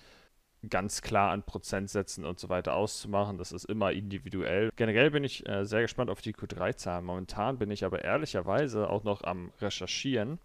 ganz 0.70 1.02
klar 1.02 1.32
an 1.32 1.44
Prozentsätzen 1.44 2.26
und 2.26 2.40
so 2.40 2.50
weiter 2.50 2.76
auszumachen. 2.76 3.38
Das 3.38 3.52
ist 3.52 3.66
immer 3.66 3.92
individuell. 3.92 4.72
Generell 4.76 5.12
bin 5.12 5.24
ich 5.24 5.48
äh, 5.48 5.66
sehr 5.66 5.82
gespannt 5.82 6.10
auf 6.10 6.22
die 6.22 6.34
Q3-Zahlen. 6.34 7.06
Momentan 7.06 7.58
bin 7.58 7.72
ich 7.72 7.86
aber 7.86 8.04
ehrlicherweise 8.04 8.90
auch 8.90 9.04
noch 9.04 9.24
am 9.24 9.52
Recherchieren, 9.62 10.40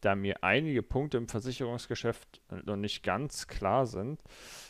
da 0.00 0.14
mir 0.14 0.42
einige 0.42 0.82
Punkte 0.82 1.18
im 1.18 1.28
Versicherungsgeschäft 1.28 2.40
noch 2.64 2.76
nicht 2.76 3.02
ganz 3.02 3.46
klar 3.46 3.86
sind. 3.86 4.22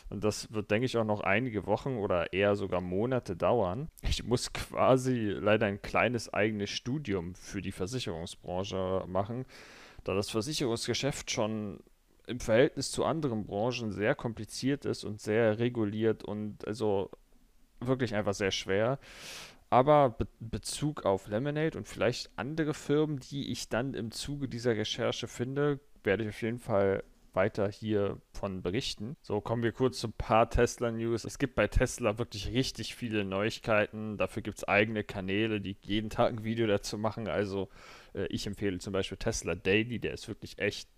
Und 0.09 0.23
das 0.23 0.51
wird, 0.51 0.71
denke 0.71 0.85
ich, 0.85 0.97
auch 0.97 1.05
noch 1.05 1.21
einige 1.21 1.65
Wochen 1.65 1.95
oder 1.95 2.33
eher 2.33 2.55
sogar 2.55 2.81
Monate 2.81 3.35
dauern. 3.35 3.87
Ich 4.01 4.25
muss 4.25 4.51
quasi 4.51 5.15
leider 5.29 5.67
ein 5.67 5.81
kleines 5.81 6.33
eigenes 6.33 6.69
Studium 6.69 7.33
für 7.35 7.61
die 7.61 7.71
Versicherungsbranche 7.71 9.05
machen, 9.07 9.45
da 10.03 10.13
das 10.13 10.29
Versicherungsgeschäft 10.29 11.31
schon 11.31 11.79
im 12.31 12.39
Verhältnis 12.39 12.91
zu 12.91 13.05
anderen 13.05 13.45
Branchen 13.45 13.91
sehr 13.91 14.15
kompliziert 14.15 14.85
ist 14.85 15.03
und 15.03 15.21
sehr 15.21 15.59
reguliert 15.59 16.23
und 16.23 16.65
also 16.67 17.11
wirklich 17.79 18.15
einfach 18.15 18.33
sehr 18.33 18.51
schwer. 18.51 18.99
Aber 19.69 20.09
Be 20.09 20.27
Bezug 20.39 21.05
auf 21.05 21.27
Lemonade 21.27 21.77
und 21.77 21.87
vielleicht 21.87 22.29
andere 22.35 22.73
Firmen, 22.73 23.19
die 23.19 23.51
ich 23.51 23.69
dann 23.69 23.93
im 23.93 24.11
Zuge 24.11 24.49
dieser 24.49 24.75
Recherche 24.75 25.27
finde, 25.27 25.79
werde 26.03 26.23
ich 26.23 26.29
auf 26.29 26.41
jeden 26.41 26.59
Fall 26.59 27.03
weiter 27.33 27.69
hiervon 27.69 28.61
berichten. 28.61 29.15
So, 29.21 29.39
kommen 29.39 29.63
wir 29.63 29.71
kurz 29.71 29.99
zu 29.99 30.07
ein 30.07 30.13
paar 30.13 30.49
Tesla-News. 30.49 31.23
Es 31.23 31.39
gibt 31.39 31.55
bei 31.55 31.67
Tesla 31.67 32.17
wirklich 32.17 32.51
richtig 32.51 32.95
viele 32.95 33.23
Neuigkeiten. 33.23 34.17
Dafür 34.17 34.43
gibt 34.43 34.57
es 34.57 34.67
eigene 34.67 35.03
Kanäle, 35.03 35.61
die 35.61 35.77
jeden 35.81 36.09
Tag 36.09 36.31
ein 36.31 36.43
Video 36.43 36.67
dazu 36.67 36.97
machen. 36.97 37.27
Also 37.27 37.69
äh, 38.13 38.25
ich 38.27 38.47
empfehle 38.47 38.79
zum 38.79 38.93
Beispiel 38.93 39.17
Tesla 39.17 39.55
Daily, 39.55 39.99
der 39.99 40.13
ist 40.13 40.27
wirklich 40.27 40.59
echt 40.59 40.89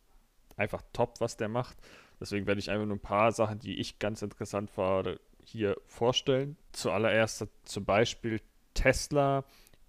einfach 0.57 0.83
top, 0.93 1.19
was 1.19 1.37
der 1.37 1.49
macht. 1.49 1.77
Deswegen 2.19 2.47
werde 2.47 2.59
ich 2.59 2.69
einfach 2.69 2.85
nur 2.85 2.95
ein 2.95 3.01
paar 3.01 3.31
Sachen, 3.31 3.59
die 3.59 3.79
ich 3.79 3.99
ganz 3.99 4.21
interessant 4.21 4.69
fand, 4.69 5.19
hier 5.43 5.77
vorstellen. 5.87 6.57
Zuallererst 6.71 7.45
zum 7.65 7.85
Beispiel 7.85 8.39
Tesla 8.73 9.43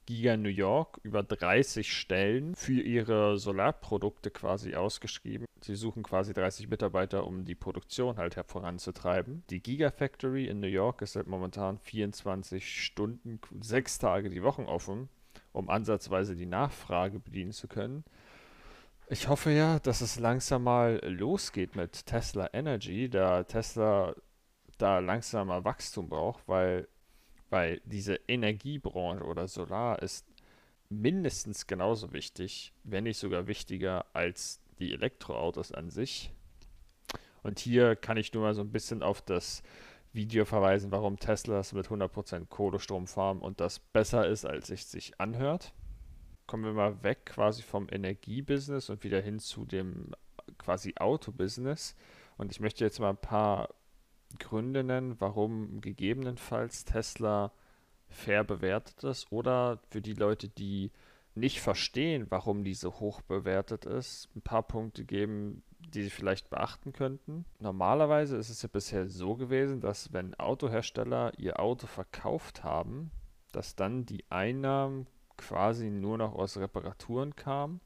Giga 0.07 0.37
New 0.37 0.51
York 0.51 1.01
über 1.03 1.23
30 1.23 1.91
Stellen 1.91 2.55
für 2.55 2.81
ihre 2.81 3.39
Solarprodukte 3.39 4.31
quasi 4.31 4.75
ausgeschrieben. 4.75 5.47
Sie 5.63 5.77
suchen 5.77 6.03
quasi 6.03 6.35
30 6.35 6.69
Mitarbeiter, 6.69 7.27
um 7.27 7.47
die 7.47 7.55
Produktion 7.55 8.19
halt 8.19 8.35
voranzutreiben. 8.47 9.45
Die 9.49 9.63
Gigafactory 9.63 10.47
in 10.47 10.61
New 10.61 10.67
York 10.67 11.01
ist 11.01 11.17
halt 11.17 11.27
momentan 11.27 11.79
24 11.79 12.85
Stunden, 12.85 13.41
sechs 13.63 13.99
Tage 13.99 14.29
die 14.29 14.43
Woche 14.43 14.67
offen, 14.67 15.09
um 15.53 15.71
ansatzweise 15.71 16.37
die 16.37 16.45
Nachfrage 16.45 17.19
bedienen 17.19 17.53
zu 17.53 17.67
können. 17.67 18.05
Ich 19.09 19.29
hoffe 19.29 19.51
ja, 19.51 19.81
dass 19.81 20.01
es 20.01 20.19
langsam 20.19 20.65
mal 20.65 20.99
losgeht 21.05 21.77
mit 21.77 22.07
Tesla 22.07 22.49
Energy, 22.55 23.11
da 23.11 23.43
Tesla 23.43 24.15
da 24.79 24.99
langsam 24.99 25.49
mal 25.49 25.63
Wachstum 25.65 26.09
braucht, 26.09 26.49
weil, 26.49 26.89
weil 27.51 27.83
diese 27.85 28.19
Energiebranche 28.27 29.25
oder 29.25 29.47
Solar 29.47 30.01
ist 30.01 30.27
mindestens 30.89 31.67
genauso 31.67 32.15
wichtig, 32.15 32.73
wenn 32.83 33.05
nicht 33.05 33.19
sogar 33.19 33.47
wichtiger 33.47 34.07
als 34.15 34.61
die 34.79 34.95
Elektroautos 34.95 35.73
an 35.73 35.91
sich. 35.91 36.33
Und 37.43 37.59
hier 37.59 37.97
kann 37.97 38.17
ich 38.17 38.33
nur 38.33 38.45
mal 38.45 38.55
so 38.55 38.63
ein 38.63 38.73
bisschen 38.73 39.03
auf 39.03 39.21
das 39.21 39.63
Video 40.15 40.47
verweisen, 40.47 40.91
warum 40.93 41.19
Teslas 41.19 41.75
mit 41.75 41.89
100% 41.89 42.47
Kohlestrom 42.47 43.07
fahren 43.07 43.41
und 43.41 43.61
das 43.61 43.81
besser 43.81 44.27
ist, 44.27 44.47
als 44.47 44.71
es 44.71 44.91
sich 44.91 45.21
anhört. 45.21 45.75
Kommen 46.47 46.65
wir 46.65 46.73
mal 46.73 47.03
weg 47.03 47.27
quasi 47.27 47.63
vom 47.63 47.89
Energiebusiness 47.91 48.91
und 48.91 49.03
wieder 49.03 49.21
hin 49.21 49.39
zu 49.39 49.65
dem 49.65 50.13
quasi 50.59 50.95
Autobusiness. 50.97 51.97
Und 52.37 52.53
ich 52.53 52.61
möchte 52.61 52.85
jetzt 52.85 53.01
mal 53.01 53.11
ein 53.11 53.17
paar 53.17 53.69
Gründe 54.39 54.85
nennen, 54.85 55.21
warum 55.21 55.81
gegebenenfalls 55.81 56.85
Tesla 56.85 57.53
fair 58.09 58.45
bewertet 58.45 59.05
ist 59.05 59.31
oder 59.33 59.81
für 59.91 60.03
die 60.03 60.15
Leute, 60.15 60.49
die 60.49 60.91
nicht 61.35 61.61
verstehen, 61.61 62.27
warum 62.31 62.63
diese 62.63 63.01
hoch 63.01 63.21
bewertet 63.23 63.87
ist, 63.87 64.29
ein 64.37 64.43
paar 64.43 64.63
Punkte 64.63 65.05
geben, 65.05 65.63
die 65.81 66.03
sie 66.03 66.11
vielleicht 66.11 66.51
beachten 66.51 66.93
könnten. 66.93 67.45
Normalerweise 67.59 68.37
ist 68.37 68.51
es 68.51 68.63
ja 68.63 68.69
bisher 68.73 69.09
so 69.09 69.35
gewesen, 69.35 69.81
dass 69.81 70.13
wenn 70.13 70.35
Autohersteller 70.35 71.33
ihr 71.39 71.59
Auto 71.59 71.87
verkauft 71.87 72.63
haben, 72.63 73.11
dass 73.53 73.75
dann 73.75 74.07
die 74.07 74.25
Einnahmen 74.31 75.07
quasi 75.37 75.91
nur 75.91 76.19
noch 76.19 76.35
aus 76.35 76.57
Reparaturen 76.57 77.37
kamen. 77.37 77.81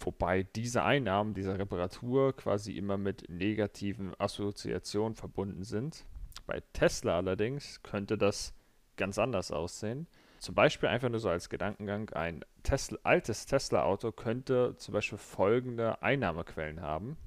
Wobei 0.00 0.44
diese 0.44 0.82
Einnahmen 0.82 1.34
dieser 1.34 1.58
Reparatur 1.58 2.34
quasi 2.34 2.72
immer 2.72 2.96
mit 2.96 3.28
negativen 3.28 4.14
Assoziationen 4.18 5.14
verbunden 5.14 5.62
sind. 5.62 6.06
Bei 6.46 6.62
Tesla 6.72 7.16
allerdings 7.16 7.82
könnte 7.82 8.16
das 8.16 8.54
ganz 8.96 9.18
anders 9.18 9.50
aussehen. 9.50 10.06
Zum 10.38 10.54
Beispiel 10.54 10.88
einfach 10.88 11.10
nur 11.10 11.20
so 11.20 11.28
als 11.28 11.50
Gedankengang, 11.50 12.08
ein 12.10 12.44
Tesla, 12.62 12.98
altes 13.02 13.44
Tesla-Auto 13.44 14.10
könnte 14.10 14.74
zum 14.78 14.94
Beispiel 14.94 15.18
folgende 15.18 16.02
Einnahmequellen 16.02 16.80
haben. 16.80 17.18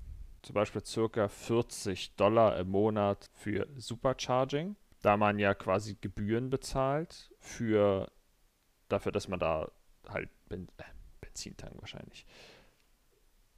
Zum 0.41 0.55
Beispiel 0.55 0.81
ca. 0.81 1.27
40 1.27 2.15
Dollar 2.15 2.57
im 2.57 2.69
Monat 2.69 3.29
für 3.33 3.67
Supercharging, 3.77 4.75
da 5.03 5.15
man 5.15 5.37
ja 5.37 5.53
quasi 5.53 5.95
Gebühren 6.01 6.49
bezahlt 6.49 7.31
für 7.39 8.11
dafür, 8.93 9.11
dass 9.11 9.27
man 9.27 9.39
da 9.39 9.69
halt 10.07 10.29
ben, 10.47 10.67
äh, 10.77 10.83
Benzintank 11.21 11.73
wahrscheinlich. 11.79 12.25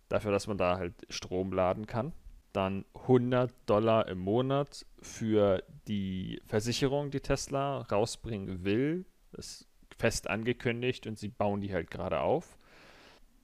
Dafür, 0.09 0.31
dass 0.31 0.47
man 0.47 0.57
da 0.57 0.77
halt 0.77 0.93
Strom 1.09 1.51
laden 1.51 1.87
kann. 1.87 2.13
Dann 2.53 2.85
100 2.93 3.53
Dollar 3.65 4.07
im 4.07 4.19
Monat 4.19 4.85
für 5.01 5.63
die 5.87 6.41
Versicherung, 6.45 7.11
die 7.11 7.19
Tesla 7.19 7.81
rausbringen 7.81 8.63
will. 8.63 9.05
Das 9.31 9.61
ist 9.61 9.67
fest 9.97 10.29
angekündigt 10.29 11.07
und 11.07 11.17
sie 11.17 11.29
bauen 11.29 11.61
die 11.61 11.73
halt 11.73 11.89
gerade 11.91 12.19
auf. 12.19 12.57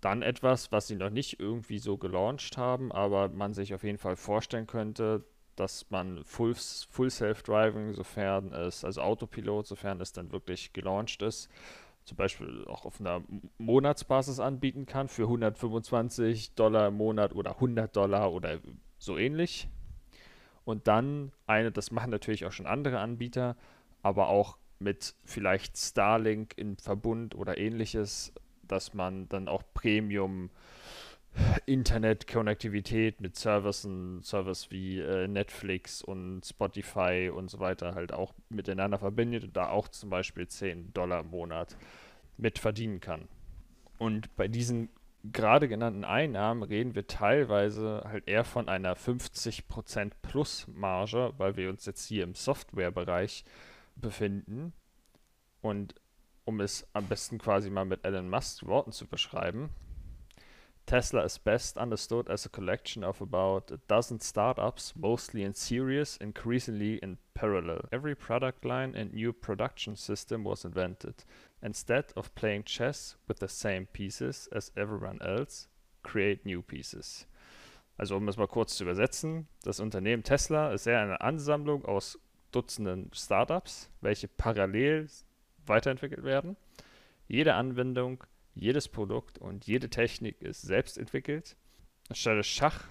Dann 0.02 0.22
etwas, 0.22 0.72
was 0.72 0.88
sie 0.88 0.96
noch 0.96 1.10
nicht 1.10 1.40
irgendwie 1.40 1.80
so 1.80 1.98
gelauncht 1.98 2.58
haben, 2.58 2.92
aber 2.92 3.30
man 3.30 3.54
sich 3.54 3.74
auf 3.74 3.84
jeden 3.84 4.00
Fall 4.00 4.16
vorstellen 4.16 4.68
könnte, 4.68 5.24
dass 5.56 5.90
man 5.90 6.24
Full, 6.24 6.56
Full 6.56 7.10
Self-Driving, 7.10 7.94
sofern 7.94 8.54
es, 8.54 8.84
also 8.84 9.02
Autopilot, 9.02 9.68
sofern 9.68 10.02
es 10.02 10.12
dann 10.14 10.32
wirklich 10.32 10.74
gelauncht 10.74 11.22
ist, 11.22 11.50
zum 12.06 12.18
Beispiel 12.18 12.66
auch 12.68 12.86
auf 12.86 13.00
einer 13.00 13.22
Monatsbasis 13.58 14.40
anbieten 14.40 14.86
kann 14.86 15.08
für 15.08 15.24
125 15.24 16.54
Dollar 16.56 16.88
im 16.88 16.96
Monat 16.96 17.34
oder 17.34 17.56
100 17.56 17.96
Dollar 17.96 18.32
oder 18.32 18.60
so 18.98 19.18
ähnlich. 19.18 19.70
Und 20.66 20.88
dann 20.88 21.32
eine, 21.48 21.72
das 21.72 21.92
machen 21.92 22.12
natürlich 22.12 22.46
auch 22.46 22.52
schon 22.52 22.68
andere 22.68 23.00
Anbieter, 23.00 23.56
aber 24.02 24.30
auch 24.30 24.58
mit 24.80 25.16
vielleicht 25.26 25.78
Starlink 25.78 26.54
im 26.58 26.78
Verbund 26.78 27.36
oder 27.36 27.58
ähnliches, 27.58 28.34
dass 28.68 28.94
man 28.94 29.30
dann 29.30 29.48
auch 29.48 29.64
Premium 29.74 30.50
Internet-Konnektivität 31.66 33.22
mit 33.22 33.36
Services, 33.36 33.88
Service 34.28 34.72
wie 34.72 35.00
äh, 35.00 35.28
Netflix 35.28 36.02
und 36.02 36.46
Spotify 36.46 37.32
und 37.34 37.50
so 37.50 37.60
weiter 37.60 37.96
halt 37.96 38.12
auch 38.12 38.34
miteinander 38.50 39.00
verbindet 39.00 39.44
und 39.44 39.56
da 39.56 39.70
auch 39.70 39.88
zum 39.88 40.10
Beispiel 40.10 40.48
10 40.48 40.94
Dollar 40.94 41.22
im 41.22 41.30
Monat 41.30 41.78
mit 42.38 42.60
verdienen 42.60 43.00
kann. 43.00 43.28
Und 43.98 44.36
bei 44.36 44.48
diesen 44.48 44.90
gerade 45.24 45.68
genannten 45.68 46.04
Einnahmen 46.04 46.64
reden 46.64 46.96
wir 46.96 47.08
teilweise 47.08 48.04
halt 48.06 48.28
eher 48.28 48.44
von 48.44 48.68
einer 48.68 48.96
50% 48.96 50.12
plus 50.22 50.68
Marge, 50.68 51.34
weil 51.38 51.56
wir 51.58 51.70
uns 51.70 51.86
jetzt 51.86 52.08
hier 52.08 52.24
im 52.24 52.34
Softwarebereich 52.34 53.46
befinden. 53.96 54.74
Und 55.62 55.96
um 56.46 56.60
es 56.60 56.88
am 56.94 57.08
besten 57.08 57.38
quasi 57.38 57.70
mal 57.70 57.86
mit 57.86 58.04
Elon 58.04 58.30
Musk 58.30 58.66
Worten 58.66 58.92
zu 58.92 59.06
beschreiben, 59.06 59.70
Tesla 60.92 61.24
is 61.24 61.38
best 61.38 61.78
understood 61.78 62.30
as 62.30 62.46
a 62.46 62.50
collection 62.50 63.02
of 63.02 63.22
about 63.22 63.72
a 63.72 63.78
dozen 63.88 64.20
startups, 64.20 64.92
mostly 64.94 65.42
in 65.42 65.54
series, 65.54 66.18
increasingly 66.20 66.96
in 67.02 67.18
parallel. 67.34 67.86
Every 67.94 68.14
product 68.14 68.66
line 68.66 68.94
and 68.94 69.14
new 69.14 69.32
production 69.32 69.96
system 69.96 70.44
was 70.44 70.66
invented. 70.66 71.24
Instead 71.64 72.12
of 72.18 72.36
playing 72.36 72.64
chess 72.64 73.16
with 73.30 73.40
the 73.40 73.48
same 73.48 73.86
pieces 73.94 74.50
as 74.52 74.74
everyone 74.76 75.20
else, 75.22 75.70
create 76.04 76.46
new 76.46 76.62
pieces. 76.62 77.26
Also 77.98 78.18
um 78.18 78.28
es 78.28 78.36
mal 78.36 78.48
kurz 78.48 78.76
zu 78.76 78.84
übersetzen, 78.84 79.48
das 79.64 79.80
Unternehmen 79.80 80.24
Tesla 80.24 80.74
ist 80.74 80.88
eher 80.88 81.00
eine 81.00 81.22
Ansammlung 81.22 81.86
aus 81.86 82.20
Dutzenden 82.52 83.10
Startups, 83.14 83.90
welche 84.02 84.28
parallel 84.28 85.08
weiterentwickelt 85.66 86.26
werden. 86.26 86.58
Jede 87.30 87.54
Anwendung 87.54 88.26
jedes 88.54 88.88
Produkt 88.88 89.38
und 89.38 89.66
jede 89.66 89.90
Technik 89.90 90.42
ist 90.42 90.62
selbst 90.62 90.98
entwickelt. 90.98 91.56
Anstelle 92.10 92.44
Schach 92.44 92.88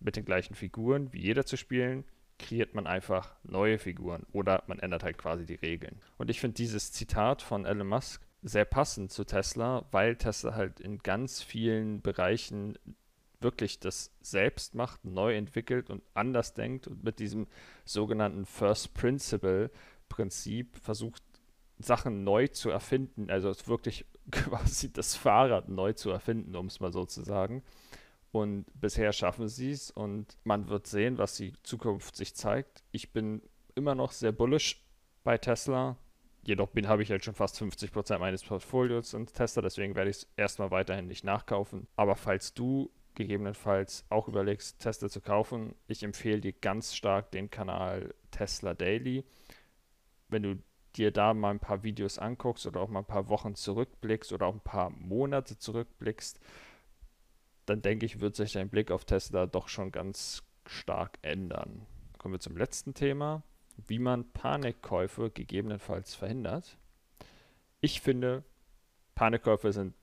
mit 0.00 0.16
den 0.16 0.24
gleichen 0.24 0.54
Figuren 0.54 1.12
wie 1.12 1.20
jeder 1.20 1.44
zu 1.44 1.56
spielen, 1.56 2.04
kreiert 2.38 2.74
man 2.74 2.86
einfach 2.86 3.34
neue 3.42 3.78
Figuren 3.78 4.24
oder 4.32 4.62
man 4.66 4.78
ändert 4.78 5.02
halt 5.02 5.18
quasi 5.18 5.44
die 5.44 5.54
Regeln. 5.54 6.00
Und 6.16 6.30
ich 6.30 6.40
finde 6.40 6.54
dieses 6.54 6.92
Zitat 6.92 7.42
von 7.42 7.64
Elon 7.64 7.88
Musk 7.88 8.22
sehr 8.42 8.64
passend 8.64 9.10
zu 9.10 9.24
Tesla, 9.24 9.86
weil 9.90 10.16
Tesla 10.16 10.54
halt 10.54 10.80
in 10.80 10.98
ganz 10.98 11.42
vielen 11.42 12.00
Bereichen 12.00 12.78
wirklich 13.40 13.80
das 13.80 14.12
selbst 14.20 14.74
macht, 14.74 15.04
neu 15.04 15.36
entwickelt 15.36 15.90
und 15.90 16.02
anders 16.14 16.54
denkt 16.54 16.86
und 16.86 17.04
mit 17.04 17.18
diesem 17.18 17.46
sogenannten 17.84 18.46
First 18.46 18.94
Principle 18.94 19.70
Prinzip 20.08 20.76
versucht, 20.78 21.22
Sachen 21.78 22.24
neu 22.24 22.48
zu 22.48 22.70
erfinden, 22.70 23.30
also 23.30 23.54
wirklich 23.66 24.04
quasi 24.32 24.92
das 24.92 25.14
Fahrrad 25.14 25.68
neu 25.68 25.92
zu 25.92 26.10
erfinden, 26.10 26.54
um 26.56 26.66
es 26.66 26.80
mal 26.80 26.92
so 26.92 27.04
zu 27.04 27.22
sagen. 27.22 27.62
Und 28.30 28.66
bisher 28.74 29.12
schaffen 29.12 29.48
sie 29.48 29.70
es 29.70 29.90
und 29.90 30.36
man 30.44 30.68
wird 30.68 30.86
sehen, 30.86 31.18
was 31.18 31.36
die 31.36 31.54
Zukunft 31.62 32.14
sich 32.14 32.34
zeigt. 32.34 32.82
Ich 32.92 33.12
bin 33.12 33.42
immer 33.74 33.94
noch 33.94 34.12
sehr 34.12 34.32
bullish 34.32 34.84
bei 35.24 35.38
Tesla. 35.38 35.96
Jedoch 36.42 36.68
habe 36.84 37.02
ich 37.02 37.10
halt 37.10 37.24
schon 37.24 37.34
fast 37.34 37.60
50% 37.60 38.18
meines 38.18 38.44
Portfolios 38.44 39.14
in 39.14 39.26
Tesla, 39.26 39.62
deswegen 39.62 39.94
werde 39.94 40.10
ich 40.10 40.18
es 40.18 40.28
erstmal 40.36 40.70
weiterhin 40.70 41.06
nicht 41.06 41.24
nachkaufen. 41.24 41.88
Aber 41.96 42.16
falls 42.16 42.54
du 42.54 42.90
gegebenenfalls 43.14 44.04
auch 44.08 44.28
überlegst, 44.28 44.78
Tesla 44.78 45.08
zu 45.08 45.20
kaufen, 45.20 45.74
ich 45.88 46.02
empfehle 46.02 46.40
dir 46.40 46.52
ganz 46.52 46.94
stark 46.94 47.32
den 47.32 47.50
Kanal 47.50 48.14
Tesla 48.30 48.74
Daily. 48.74 49.24
Wenn 50.28 50.42
du 50.42 50.58
dir 50.96 51.10
da 51.10 51.34
mal 51.34 51.50
ein 51.50 51.60
paar 51.60 51.82
Videos 51.82 52.18
anguckst 52.18 52.66
oder 52.66 52.80
auch 52.80 52.88
mal 52.88 53.00
ein 53.00 53.06
paar 53.06 53.28
Wochen 53.28 53.54
zurückblickst 53.54 54.32
oder 54.32 54.46
auch 54.46 54.54
ein 54.54 54.60
paar 54.60 54.90
Monate 54.90 55.58
zurückblickst, 55.58 56.40
dann 57.66 57.82
denke 57.82 58.06
ich, 58.06 58.20
wird 58.20 58.36
sich 58.36 58.52
dein 58.52 58.70
Blick 58.70 58.90
auf 58.90 59.04
Tesla 59.04 59.46
doch 59.46 59.68
schon 59.68 59.92
ganz 59.92 60.42
stark 60.66 61.18
ändern. 61.22 61.86
Kommen 62.16 62.34
wir 62.34 62.40
zum 62.40 62.56
letzten 62.56 62.94
Thema, 62.94 63.42
wie 63.86 63.98
man 63.98 64.30
Panikkäufe 64.32 65.30
gegebenenfalls 65.30 66.14
verhindert. 66.14 66.78
Ich 67.80 68.00
finde, 68.00 68.44
Panikkäufe 69.14 69.72
sind 69.72 69.94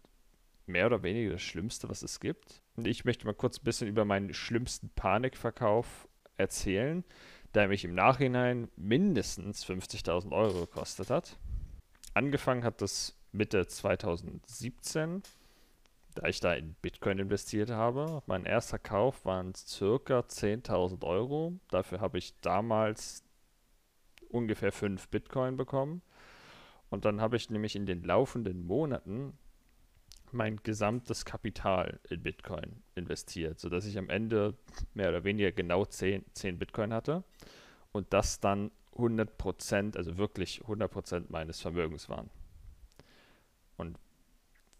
mehr 0.65 0.85
oder 0.87 1.03
weniger 1.03 1.31
das 1.31 1.41
Schlimmste, 1.41 1.89
was 1.89 2.03
es 2.03 2.19
gibt. 2.19 2.61
Und 2.75 2.87
ich 2.87 3.05
möchte 3.05 3.25
mal 3.25 3.33
kurz 3.33 3.59
ein 3.59 3.63
bisschen 3.63 3.87
über 3.87 4.05
meinen 4.05 4.33
schlimmsten 4.33 4.89
Panikverkauf 4.89 6.07
erzählen 6.37 7.03
der 7.55 7.69
mich 7.69 7.85
im 7.85 7.95
Nachhinein 7.95 8.69
mindestens 8.75 9.65
50.000 9.65 10.31
Euro 10.31 10.61
gekostet 10.61 11.09
hat. 11.09 11.37
Angefangen 12.13 12.63
hat 12.63 12.81
das 12.81 13.17
Mitte 13.31 13.65
2017, 13.65 15.23
da 16.15 16.27
ich 16.27 16.39
da 16.41 16.53
in 16.53 16.75
Bitcoin 16.81 17.19
investiert 17.19 17.69
habe. 17.69 18.21
Mein 18.25 18.45
erster 18.45 18.79
Kauf 18.79 19.25
waren 19.25 19.53
circa 19.55 20.19
10.000 20.19 21.03
Euro. 21.05 21.53
Dafür 21.69 22.01
habe 22.01 22.17
ich 22.17 22.39
damals 22.41 23.23
ungefähr 24.29 24.71
5 24.71 25.07
Bitcoin 25.07 25.55
bekommen. 25.57 26.01
Und 26.89 27.05
dann 27.05 27.21
habe 27.21 27.37
ich 27.37 27.49
nämlich 27.49 27.75
in 27.75 27.85
den 27.85 28.03
laufenden 28.03 28.65
Monaten 28.65 29.37
mein 30.35 30.57
gesamtes 30.63 31.25
Kapital 31.25 31.99
in 32.09 32.21
Bitcoin 32.21 32.83
investiert, 32.93 33.59
sodass 33.59 33.85
ich 33.85 33.97
am 33.97 34.09
Ende 34.09 34.55
mehr 34.93 35.09
oder 35.09 35.23
weniger 35.23 35.51
genau 35.51 35.85
10, 35.85 36.23
10 36.33 36.59
Bitcoin 36.59 36.93
hatte 36.93 37.23
und 37.91 38.13
das 38.13 38.39
dann 38.39 38.71
100%, 38.95 39.97
also 39.97 40.17
wirklich 40.17 40.61
100% 40.61 41.25
meines 41.29 41.61
Vermögens 41.61 42.09
waren. 42.09 42.29
Und 43.77 43.97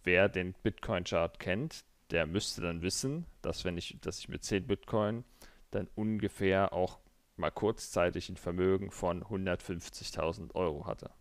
wer 0.04 0.30
den 0.30 0.54
Bitcoin-Chart 0.54 1.40
kennt, 1.40 1.84
der 2.12 2.28
müsste 2.28 2.62
dann 2.62 2.82
wissen, 2.82 3.26
dass 3.42 3.66
wenn 3.66 3.78
ich, 3.78 3.98
dass 4.02 4.20
ich 4.20 4.30
mit 4.30 4.44
10 4.44 4.68
Bitcoin 4.68 5.24
dann 5.72 5.88
ungefähr 5.96 6.72
auch 6.74 7.00
mal 7.36 7.52
kurzzeitig 7.52 8.30
ein 8.30 8.38
Vermögen 8.38 8.92
von 8.92 9.24
150.000 9.24 10.56
Euro 10.56 10.86
hatte. 10.86 11.12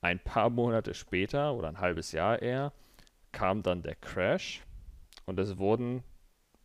Ein 0.00 0.18
paar 0.18 0.50
Monate 0.50 0.94
später 0.94 1.54
oder 1.54 1.68
ein 1.68 1.80
halbes 1.80 2.12
Jahr 2.12 2.42
eher 2.42 2.72
kam 3.32 3.62
dann 3.62 3.82
der 3.82 3.94
Crash 3.96 4.62
und 5.26 5.38
es 5.38 5.58
wurden 5.58 6.02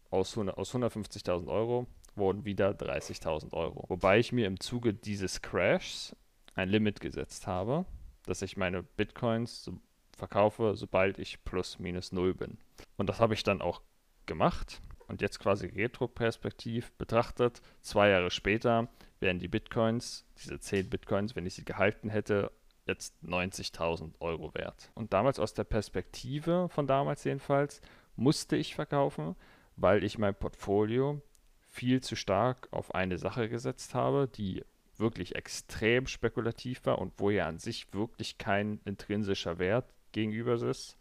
aus, 0.09 0.37
aus 0.37 0.73
150.000 0.73 1.47
Euro 1.47 1.87
wurden 2.15 2.45
wieder 2.45 2.71
30.000 2.71 3.53
Euro. 3.53 3.85
Wobei 3.87 4.19
ich 4.19 4.31
mir 4.31 4.47
im 4.47 4.59
Zuge 4.59 4.93
dieses 4.93 5.41
Crashs 5.41 6.15
ein 6.55 6.69
Limit 6.69 6.99
gesetzt 6.99 7.47
habe, 7.47 7.85
dass 8.25 8.41
ich 8.41 8.57
meine 8.57 8.83
Bitcoins 8.83 9.63
so 9.63 9.79
verkaufe, 10.17 10.75
sobald 10.75 11.17
ich 11.17 11.43
plus 11.43 11.79
minus 11.79 12.11
null 12.11 12.33
bin. 12.33 12.57
Und 12.97 13.09
das 13.09 13.19
habe 13.19 13.33
ich 13.33 13.43
dann 13.43 13.61
auch 13.61 13.81
gemacht. 14.25 14.81
Und 15.07 15.21
jetzt 15.21 15.39
quasi 15.39 15.67
retroperspektiv 15.67 16.91
betrachtet, 16.93 17.61
zwei 17.81 18.09
Jahre 18.09 18.31
später 18.31 18.87
wären 19.19 19.39
die 19.39 19.47
Bitcoins, 19.47 20.25
diese 20.37 20.59
10 20.59 20.89
Bitcoins, 20.89 21.35
wenn 21.35 21.45
ich 21.45 21.55
sie 21.55 21.65
gehalten 21.65 22.09
hätte, 22.09 22.51
jetzt 22.85 23.15
90.000 23.23 24.19
Euro 24.19 24.53
wert. 24.53 24.91
Und 24.95 25.13
damals 25.13 25.39
aus 25.39 25.53
der 25.53 25.63
Perspektive 25.63 26.69
von 26.69 26.87
damals 26.87 27.23
jedenfalls 27.23 27.81
musste 28.15 28.55
ich 28.55 28.75
verkaufen, 28.75 29.35
weil 29.75 30.03
ich 30.03 30.17
mein 30.17 30.35
Portfolio 30.35 31.21
viel 31.69 32.01
zu 32.01 32.15
stark 32.15 32.67
auf 32.71 32.93
eine 32.93 33.17
Sache 33.17 33.49
gesetzt 33.49 33.95
habe, 33.95 34.27
die 34.27 34.63
wirklich 34.97 35.35
extrem 35.35 36.05
spekulativ 36.05 36.85
war 36.85 36.99
und 36.99 37.13
wo 37.17 37.29
ja 37.29 37.47
an 37.47 37.57
sich 37.57 37.93
wirklich 37.93 38.37
kein 38.37 38.79
intrinsischer 38.85 39.57
Wert 39.57 39.91
gegenüber 40.11 40.53
ist. 40.53 40.97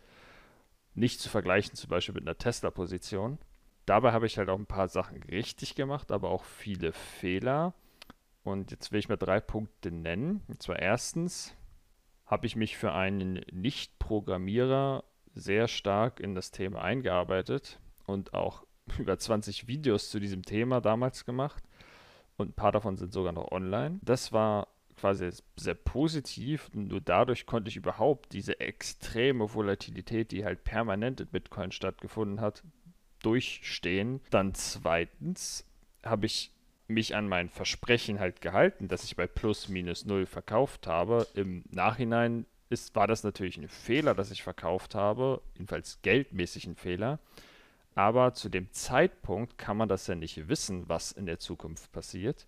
Nicht 0.94 1.20
zu 1.20 1.28
vergleichen 1.28 1.74
zum 1.74 1.90
Beispiel 1.90 2.14
mit 2.14 2.24
einer 2.24 2.38
Tesla-Position. 2.38 3.38
Dabei 3.86 4.12
habe 4.12 4.26
ich 4.26 4.38
halt 4.38 4.48
auch 4.48 4.58
ein 4.58 4.66
paar 4.66 4.88
Sachen 4.88 5.22
richtig 5.24 5.74
gemacht, 5.74 6.10
aber 6.10 6.30
auch 6.30 6.44
viele 6.44 6.92
Fehler. 6.92 7.74
Und 8.44 8.70
jetzt 8.70 8.92
will 8.92 8.98
ich 8.98 9.08
mal 9.08 9.16
drei 9.16 9.40
Punkte 9.40 9.90
nennen. 9.90 10.42
Und 10.48 10.62
zwar 10.62 10.78
erstens, 10.78 11.54
habe 12.32 12.46
ich 12.46 12.56
mich 12.56 12.78
für 12.78 12.94
einen 12.94 13.44
Nicht-Programmierer 13.52 15.04
sehr 15.34 15.68
stark 15.68 16.18
in 16.18 16.34
das 16.34 16.50
Thema 16.50 16.80
eingearbeitet 16.80 17.78
und 18.06 18.32
auch 18.32 18.64
über 18.98 19.18
20 19.18 19.68
Videos 19.68 20.08
zu 20.08 20.18
diesem 20.18 20.42
Thema 20.42 20.80
damals 20.80 21.26
gemacht. 21.26 21.62
Und 22.38 22.48
ein 22.48 22.54
paar 22.54 22.72
davon 22.72 22.96
sind 22.96 23.12
sogar 23.12 23.34
noch 23.34 23.52
online. 23.52 24.00
Das 24.00 24.32
war 24.32 24.68
quasi 24.96 25.28
sehr 25.56 25.74
positiv. 25.74 26.70
Nur 26.72 27.02
dadurch 27.02 27.44
konnte 27.44 27.68
ich 27.68 27.76
überhaupt 27.76 28.32
diese 28.32 28.60
extreme 28.60 29.52
Volatilität, 29.52 30.32
die 30.32 30.46
halt 30.46 30.64
permanent 30.64 31.20
in 31.20 31.26
Bitcoin 31.26 31.70
stattgefunden 31.70 32.40
hat, 32.40 32.62
durchstehen. 33.22 34.22
Dann 34.30 34.54
zweitens 34.54 35.66
habe 36.02 36.24
ich 36.24 36.50
mich 36.92 37.14
an 37.14 37.28
mein 37.28 37.48
Versprechen 37.48 38.20
halt 38.20 38.40
gehalten, 38.40 38.88
dass 38.88 39.04
ich 39.04 39.16
bei 39.16 39.26
plus 39.26 39.68
minus 39.68 40.04
null 40.04 40.26
verkauft 40.26 40.86
habe. 40.86 41.26
Im 41.34 41.64
Nachhinein 41.70 42.46
ist, 42.70 42.94
war 42.94 43.06
das 43.06 43.24
natürlich 43.24 43.56
ein 43.58 43.68
Fehler, 43.68 44.14
dass 44.14 44.30
ich 44.30 44.42
verkauft 44.42 44.94
habe, 44.94 45.42
jedenfalls 45.54 46.00
geldmäßig 46.02 46.66
ein 46.66 46.76
Fehler. 46.76 47.18
Aber 47.94 48.32
zu 48.34 48.48
dem 48.48 48.72
Zeitpunkt 48.72 49.58
kann 49.58 49.76
man 49.76 49.88
das 49.88 50.06
ja 50.06 50.14
nicht 50.14 50.48
wissen, 50.48 50.88
was 50.88 51.12
in 51.12 51.26
der 51.26 51.38
Zukunft 51.38 51.92
passiert. 51.92 52.46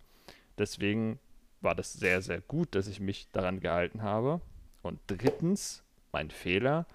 Deswegen 0.57 1.19
war 1.61 1.75
das 1.75 1.93
sehr, 1.93 2.23
sehr 2.23 2.41
gut, 2.41 2.75
dass 2.75 2.87
ich 2.87 3.01
mich 3.01 3.29
daran 3.33 3.61
gehalten 3.61 4.03
habe. 4.03 4.41
Und 4.83 5.01
drittens, 5.07 5.83
mein 6.13 6.31
Fehler, 6.31 6.87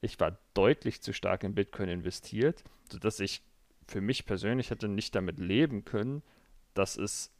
ich 0.00 0.20
war 0.20 0.36
deutlich 0.52 1.00
zu 1.00 1.12
stark 1.12 1.44
in 1.44 1.54
Bitcoin 1.54 1.88
investiert, 1.88 2.62
sodass 2.90 3.20
ich 3.20 3.42
für 3.86 4.00
mich 4.00 4.26
persönlich 4.26 4.70
hätte 4.70 4.88
nicht 4.88 5.14
damit 5.14 5.38
leben 5.38 5.84
können, 5.84 6.22
dass 6.74 6.96
es 6.96 7.32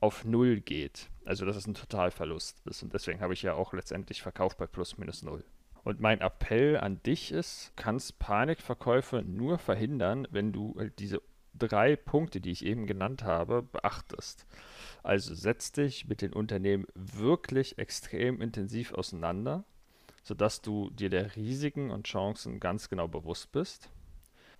auf 0.00 0.24
Null 0.24 0.60
geht. 0.60 1.08
Also 1.24 1.46
dass 1.46 1.56
es 1.56 1.66
ein 1.66 1.74
Totalverlust 1.74 2.60
ist. 2.66 2.82
Und 2.82 2.92
deswegen 2.92 3.20
habe 3.20 3.32
ich 3.32 3.42
ja 3.42 3.54
auch 3.54 3.72
letztendlich 3.72 4.22
verkauft 4.22 4.58
bei 4.58 4.66
plus 4.66 4.98
minus 4.98 5.22
Null. 5.22 5.44
Und 5.84 6.00
mein 6.00 6.20
Appell 6.20 6.76
an 6.76 7.02
dich 7.02 7.32
ist, 7.32 7.72
kannst 7.76 8.18
Panikverkäufe 8.18 9.22
nur 9.22 9.58
verhindern, 9.58 10.28
wenn 10.30 10.52
du 10.52 10.74
halt 10.78 10.98
diese 10.98 11.20
drei 11.54 11.96
Punkte, 11.96 12.40
die 12.40 12.50
ich 12.50 12.64
eben 12.64 12.86
genannt 12.86 13.24
habe, 13.24 13.62
beachtest. 13.62 14.46
Also 15.02 15.34
setz 15.34 15.72
dich 15.72 16.08
mit 16.08 16.22
den 16.22 16.32
Unternehmen 16.32 16.86
wirklich 16.94 17.78
extrem 17.78 18.40
intensiv 18.40 18.92
auseinander, 18.92 19.64
sodass 20.22 20.62
du 20.62 20.90
dir 20.90 21.10
der 21.10 21.36
Risiken 21.36 21.90
und 21.90 22.06
Chancen 22.06 22.60
ganz 22.60 22.88
genau 22.88 23.08
bewusst 23.08 23.52
bist. 23.52 23.90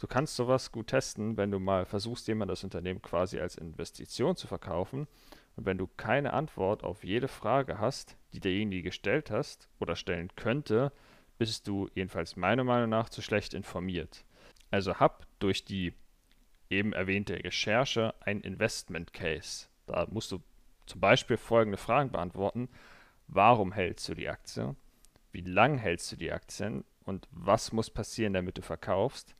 Du 0.03 0.09
kannst 0.09 0.35
sowas 0.35 0.73
gut 0.73 0.89
testen, 0.89 1.37
wenn 1.37 1.53
du 1.53 1.61
mal 1.61 1.85
versuchst, 1.85 2.27
jemand 2.27 2.51
das 2.51 2.65
Unternehmen 2.65 3.01
quasi 3.03 3.39
als 3.39 3.55
Investition 3.55 4.35
zu 4.35 4.49
verkaufen. 4.49 5.07
Und 5.55 5.65
wenn 5.65 5.79
du 5.79 5.87
keine 5.87 6.33
Antwort 6.33 6.83
auf 6.83 7.05
jede 7.05 7.29
Frage 7.29 7.79
hast, 7.79 8.17
die 8.33 8.41
derjenige 8.41 8.83
gestellt 8.83 9.31
hast 9.31 9.69
oder 9.79 9.95
stellen 9.95 10.35
könnte, 10.35 10.91
bist 11.39 11.69
du 11.69 11.89
jedenfalls 11.95 12.35
meiner 12.35 12.65
Meinung 12.65 12.91
nach 12.91 13.11
zu 13.11 13.23
schlecht 13.23 13.55
informiert. 13.55 14.25
Also 14.73 14.99
hab 14.99 15.25
durch 15.39 15.65
die 15.65 15.95
eben 16.69 16.93
erwähnte 16.93 17.35
Recherche 17.35 18.13
ein 18.23 18.41
Investment 18.41 19.13
Case. 19.13 19.69
Da 19.87 20.09
musst 20.11 20.33
du 20.33 20.41
zum 20.87 21.01
Beispiel 21.01 21.37
folgende 21.37 21.79
Fragen 21.79 22.11
beantworten. 22.11 22.69
Warum 23.29 23.71
hältst 23.71 24.09
du 24.09 24.15
die 24.17 24.29
Aktie? 24.29 24.75
Wie 25.31 25.43
lang 25.43 25.79
hältst 25.79 26.11
du 26.11 26.17
die 26.17 26.33
Aktien? 26.33 26.83
Und 27.05 27.29
was 27.31 27.71
muss 27.71 27.89
passieren, 27.89 28.33
damit 28.33 28.59
du 28.59 28.63
verkaufst? 28.63 29.37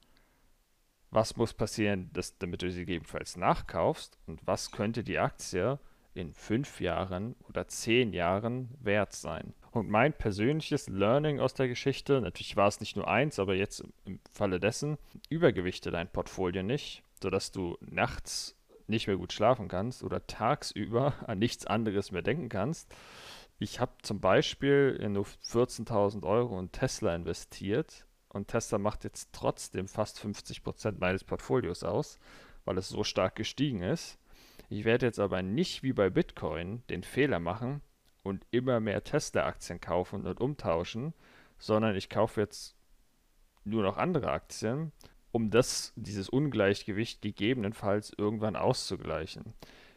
Was 1.13 1.37
muss 1.37 1.53
passieren, 1.53 2.11
dass, 2.15 2.39
damit 2.39 2.63
du 2.63 2.71
sie 2.71 2.81
gegebenenfalls 2.81 3.37
nachkaufst 3.37 4.19
und 4.27 4.41
was 4.47 4.73
könnte 4.73 5.05
die 5.05 5.19
Aktie 5.19 5.79
in 6.15 6.33
fünf 6.33 6.81
Jahren 6.81 7.37
oder 7.49 7.69
zehn 7.69 8.13
Jahren 8.13 8.71
wert 8.81 9.13
sein. 9.13 9.55
Und 9.71 9.89
mein 9.89 10.13
persönliches 10.13 10.89
Learning 10.89 11.39
aus 11.39 11.55
der 11.55 11.69
Geschichte, 11.69 12.21
natürlich 12.21 12.57
war 12.57 12.69
es 12.69 12.81
nicht 12.81 12.97
nur 12.97 13.09
eins, 13.09 13.39
aber 13.39 13.55
jetzt 13.55 13.85
im 14.05 14.21
Falle 14.31 14.59
dessen, 14.59 14.99
übergewichte 15.29 15.91
dein 15.91 16.11
Portfolio 16.11 16.63
nicht, 16.63 17.03
sodass 17.23 17.53
du 17.53 17.77
nachts 17.81 18.57
nicht 18.87 19.07
mehr 19.07 19.17
gut 19.17 19.33
schlafen 19.33 19.69
kannst 19.69 20.03
oder 20.03 20.27
tagsüber 20.27 21.15
an 21.27 21.39
nichts 21.39 21.67
anderes 21.67 22.11
mehr 22.11 22.23
denken 22.23 22.49
kannst. 22.49 22.95
Ich 23.59 23.81
habe 23.81 23.93
zum 24.03 24.21
Beispiel 24.21 24.99
in 25.01 25.13
nur 25.13 25.25
14.000 25.25 26.25
Euro 26.25 26.59
in 26.59 26.73
Tesla 26.73 27.15
investiert 27.15 28.07
und 28.33 28.49
Tesla 28.49 28.79
macht 28.79 29.05
jetzt 29.05 29.31
trotzdem 29.33 29.89
fast 29.89 30.19
50 30.19 30.63
Prozent 30.63 31.01
meines 31.01 31.23
Portfolios 31.23 31.85
aus, 31.85 32.19
weil 32.65 32.79
es 32.79 32.89
so 32.89 33.05
stark 33.05 33.37
gestiegen 33.37 33.83
ist. 33.83 34.19
Ich 34.71 34.85
werde 34.85 35.07
jetzt 35.07 35.19
aber 35.19 35.43
nicht 35.43 35.83
wie 35.83 35.93
bei 35.93 36.09
Bitcoin 36.09 36.83
den 36.89 37.03
Fehler 37.03 37.41
machen 37.41 37.83
und 38.23 38.47
immer 38.51 38.81
mehr 38.81 39.05
Tesla-Aktien 39.05 39.81
kaufen 39.81 40.27
und 40.27 40.41
umtauschen, 40.41 41.13
sondern 41.59 41.95
ich 41.95 42.09
kaufe 42.09 42.41
jetzt 42.41 42.75
nur 43.65 43.83
noch 43.83 43.99
andere 43.99 44.31
Aktien, 44.31 44.93
um 45.31 45.51
das, 45.51 45.93
dieses 45.97 46.29
Ungleichgewicht 46.31 47.21
gegebenenfalls 47.21 48.13
irgendwann 48.17 48.57
auszugleichen. 48.57 49.53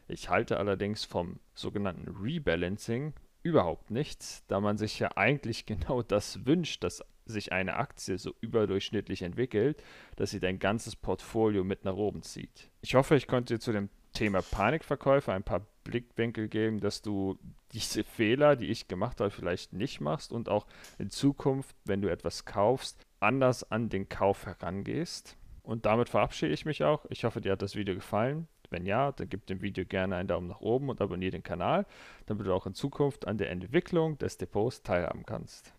Ich 0.08 0.30
halte 0.30 0.58
allerdings 0.58 1.06
vom 1.06 1.40
sogenannten 1.54 2.10
Rebalancing 2.10 3.14
überhaupt 3.44 3.92
nichts, 3.92 4.44
da 4.48 4.60
man 4.60 4.78
sich 4.78 5.00
ja 5.00 5.16
eigentlich 5.16 5.66
genau 5.66 6.02
das 6.02 6.46
wünscht, 6.46 6.84
dass 6.84 7.02
sich 7.26 7.52
eine 7.52 7.76
Aktie 7.76 8.18
so 8.18 8.34
überdurchschnittlich 8.42 9.22
entwickelt, 9.22 9.84
dass 10.16 10.32
sie 10.32 10.40
dein 10.40 10.60
ganzes 10.60 10.96
Portfolio 10.96 11.64
mit 11.64 11.86
nach 11.86 11.96
oben 11.96 12.22
zieht. 12.24 12.70
Ich 12.82 12.96
hoffe, 12.96 13.16
ich 13.16 13.28
konnte 13.28 13.56
dir 13.56 13.60
zu 13.60 13.72
dem 13.72 13.90
Thema 14.14 14.42
Panikverkäufe 14.42 15.34
ein 15.34 15.44
paar 15.44 15.66
Blickwinkel 15.84 16.48
geben, 16.48 16.80
dass 16.80 17.02
du 17.02 17.38
diese 17.74 18.04
Fehler, 18.06 18.56
die 18.56 18.68
ich 18.68 18.88
gemacht 18.88 19.20
habe, 19.20 19.30
vielleicht 19.30 19.74
nicht 19.74 20.02
machst 20.02 20.32
und 20.32 20.50
auch 20.50 20.66
in 20.98 21.10
Zukunft, 21.10 21.76
wenn 21.84 22.02
du 22.02 22.10
etwas 22.10 22.46
kaufst, 22.46 23.06
anders 23.20 23.70
an 23.70 23.90
den 23.90 24.10
Kauf 24.10 24.46
herangehst. 24.46 25.38
Und 25.64 25.86
damit 25.86 26.10
verabschiede 26.10 26.54
ich 26.54 26.66
mich 26.66 26.84
auch. 26.84 27.06
Ich 27.10 27.24
hoffe, 27.24 27.42
dir 27.42 27.54
hat 27.54 27.62
das 27.62 27.76
Video 27.76 27.96
gefallen. 27.96 28.48
Wenn 28.70 28.86
ja, 28.86 29.12
dann 29.12 29.30
gib 29.30 29.46
dem 29.48 29.62
Video 29.62 29.86
gerne 29.86 30.16
einen 30.16 30.28
Daumen 30.28 30.48
nach 30.48 30.62
oben 30.62 30.90
und 30.90 31.02
abonniere 31.02 31.32
den 31.32 31.44
Kanal, 31.44 31.86
damit 32.26 32.48
du 32.48 32.54
auch 32.54 32.66
in 32.66 32.74
Zukunft 32.74 33.28
an 33.28 33.38
der 33.38 33.50
Entwicklung 33.52 34.18
des 34.18 34.38
Depots 34.38 34.82
teilhaben 34.84 35.26
kannst. 35.26 35.72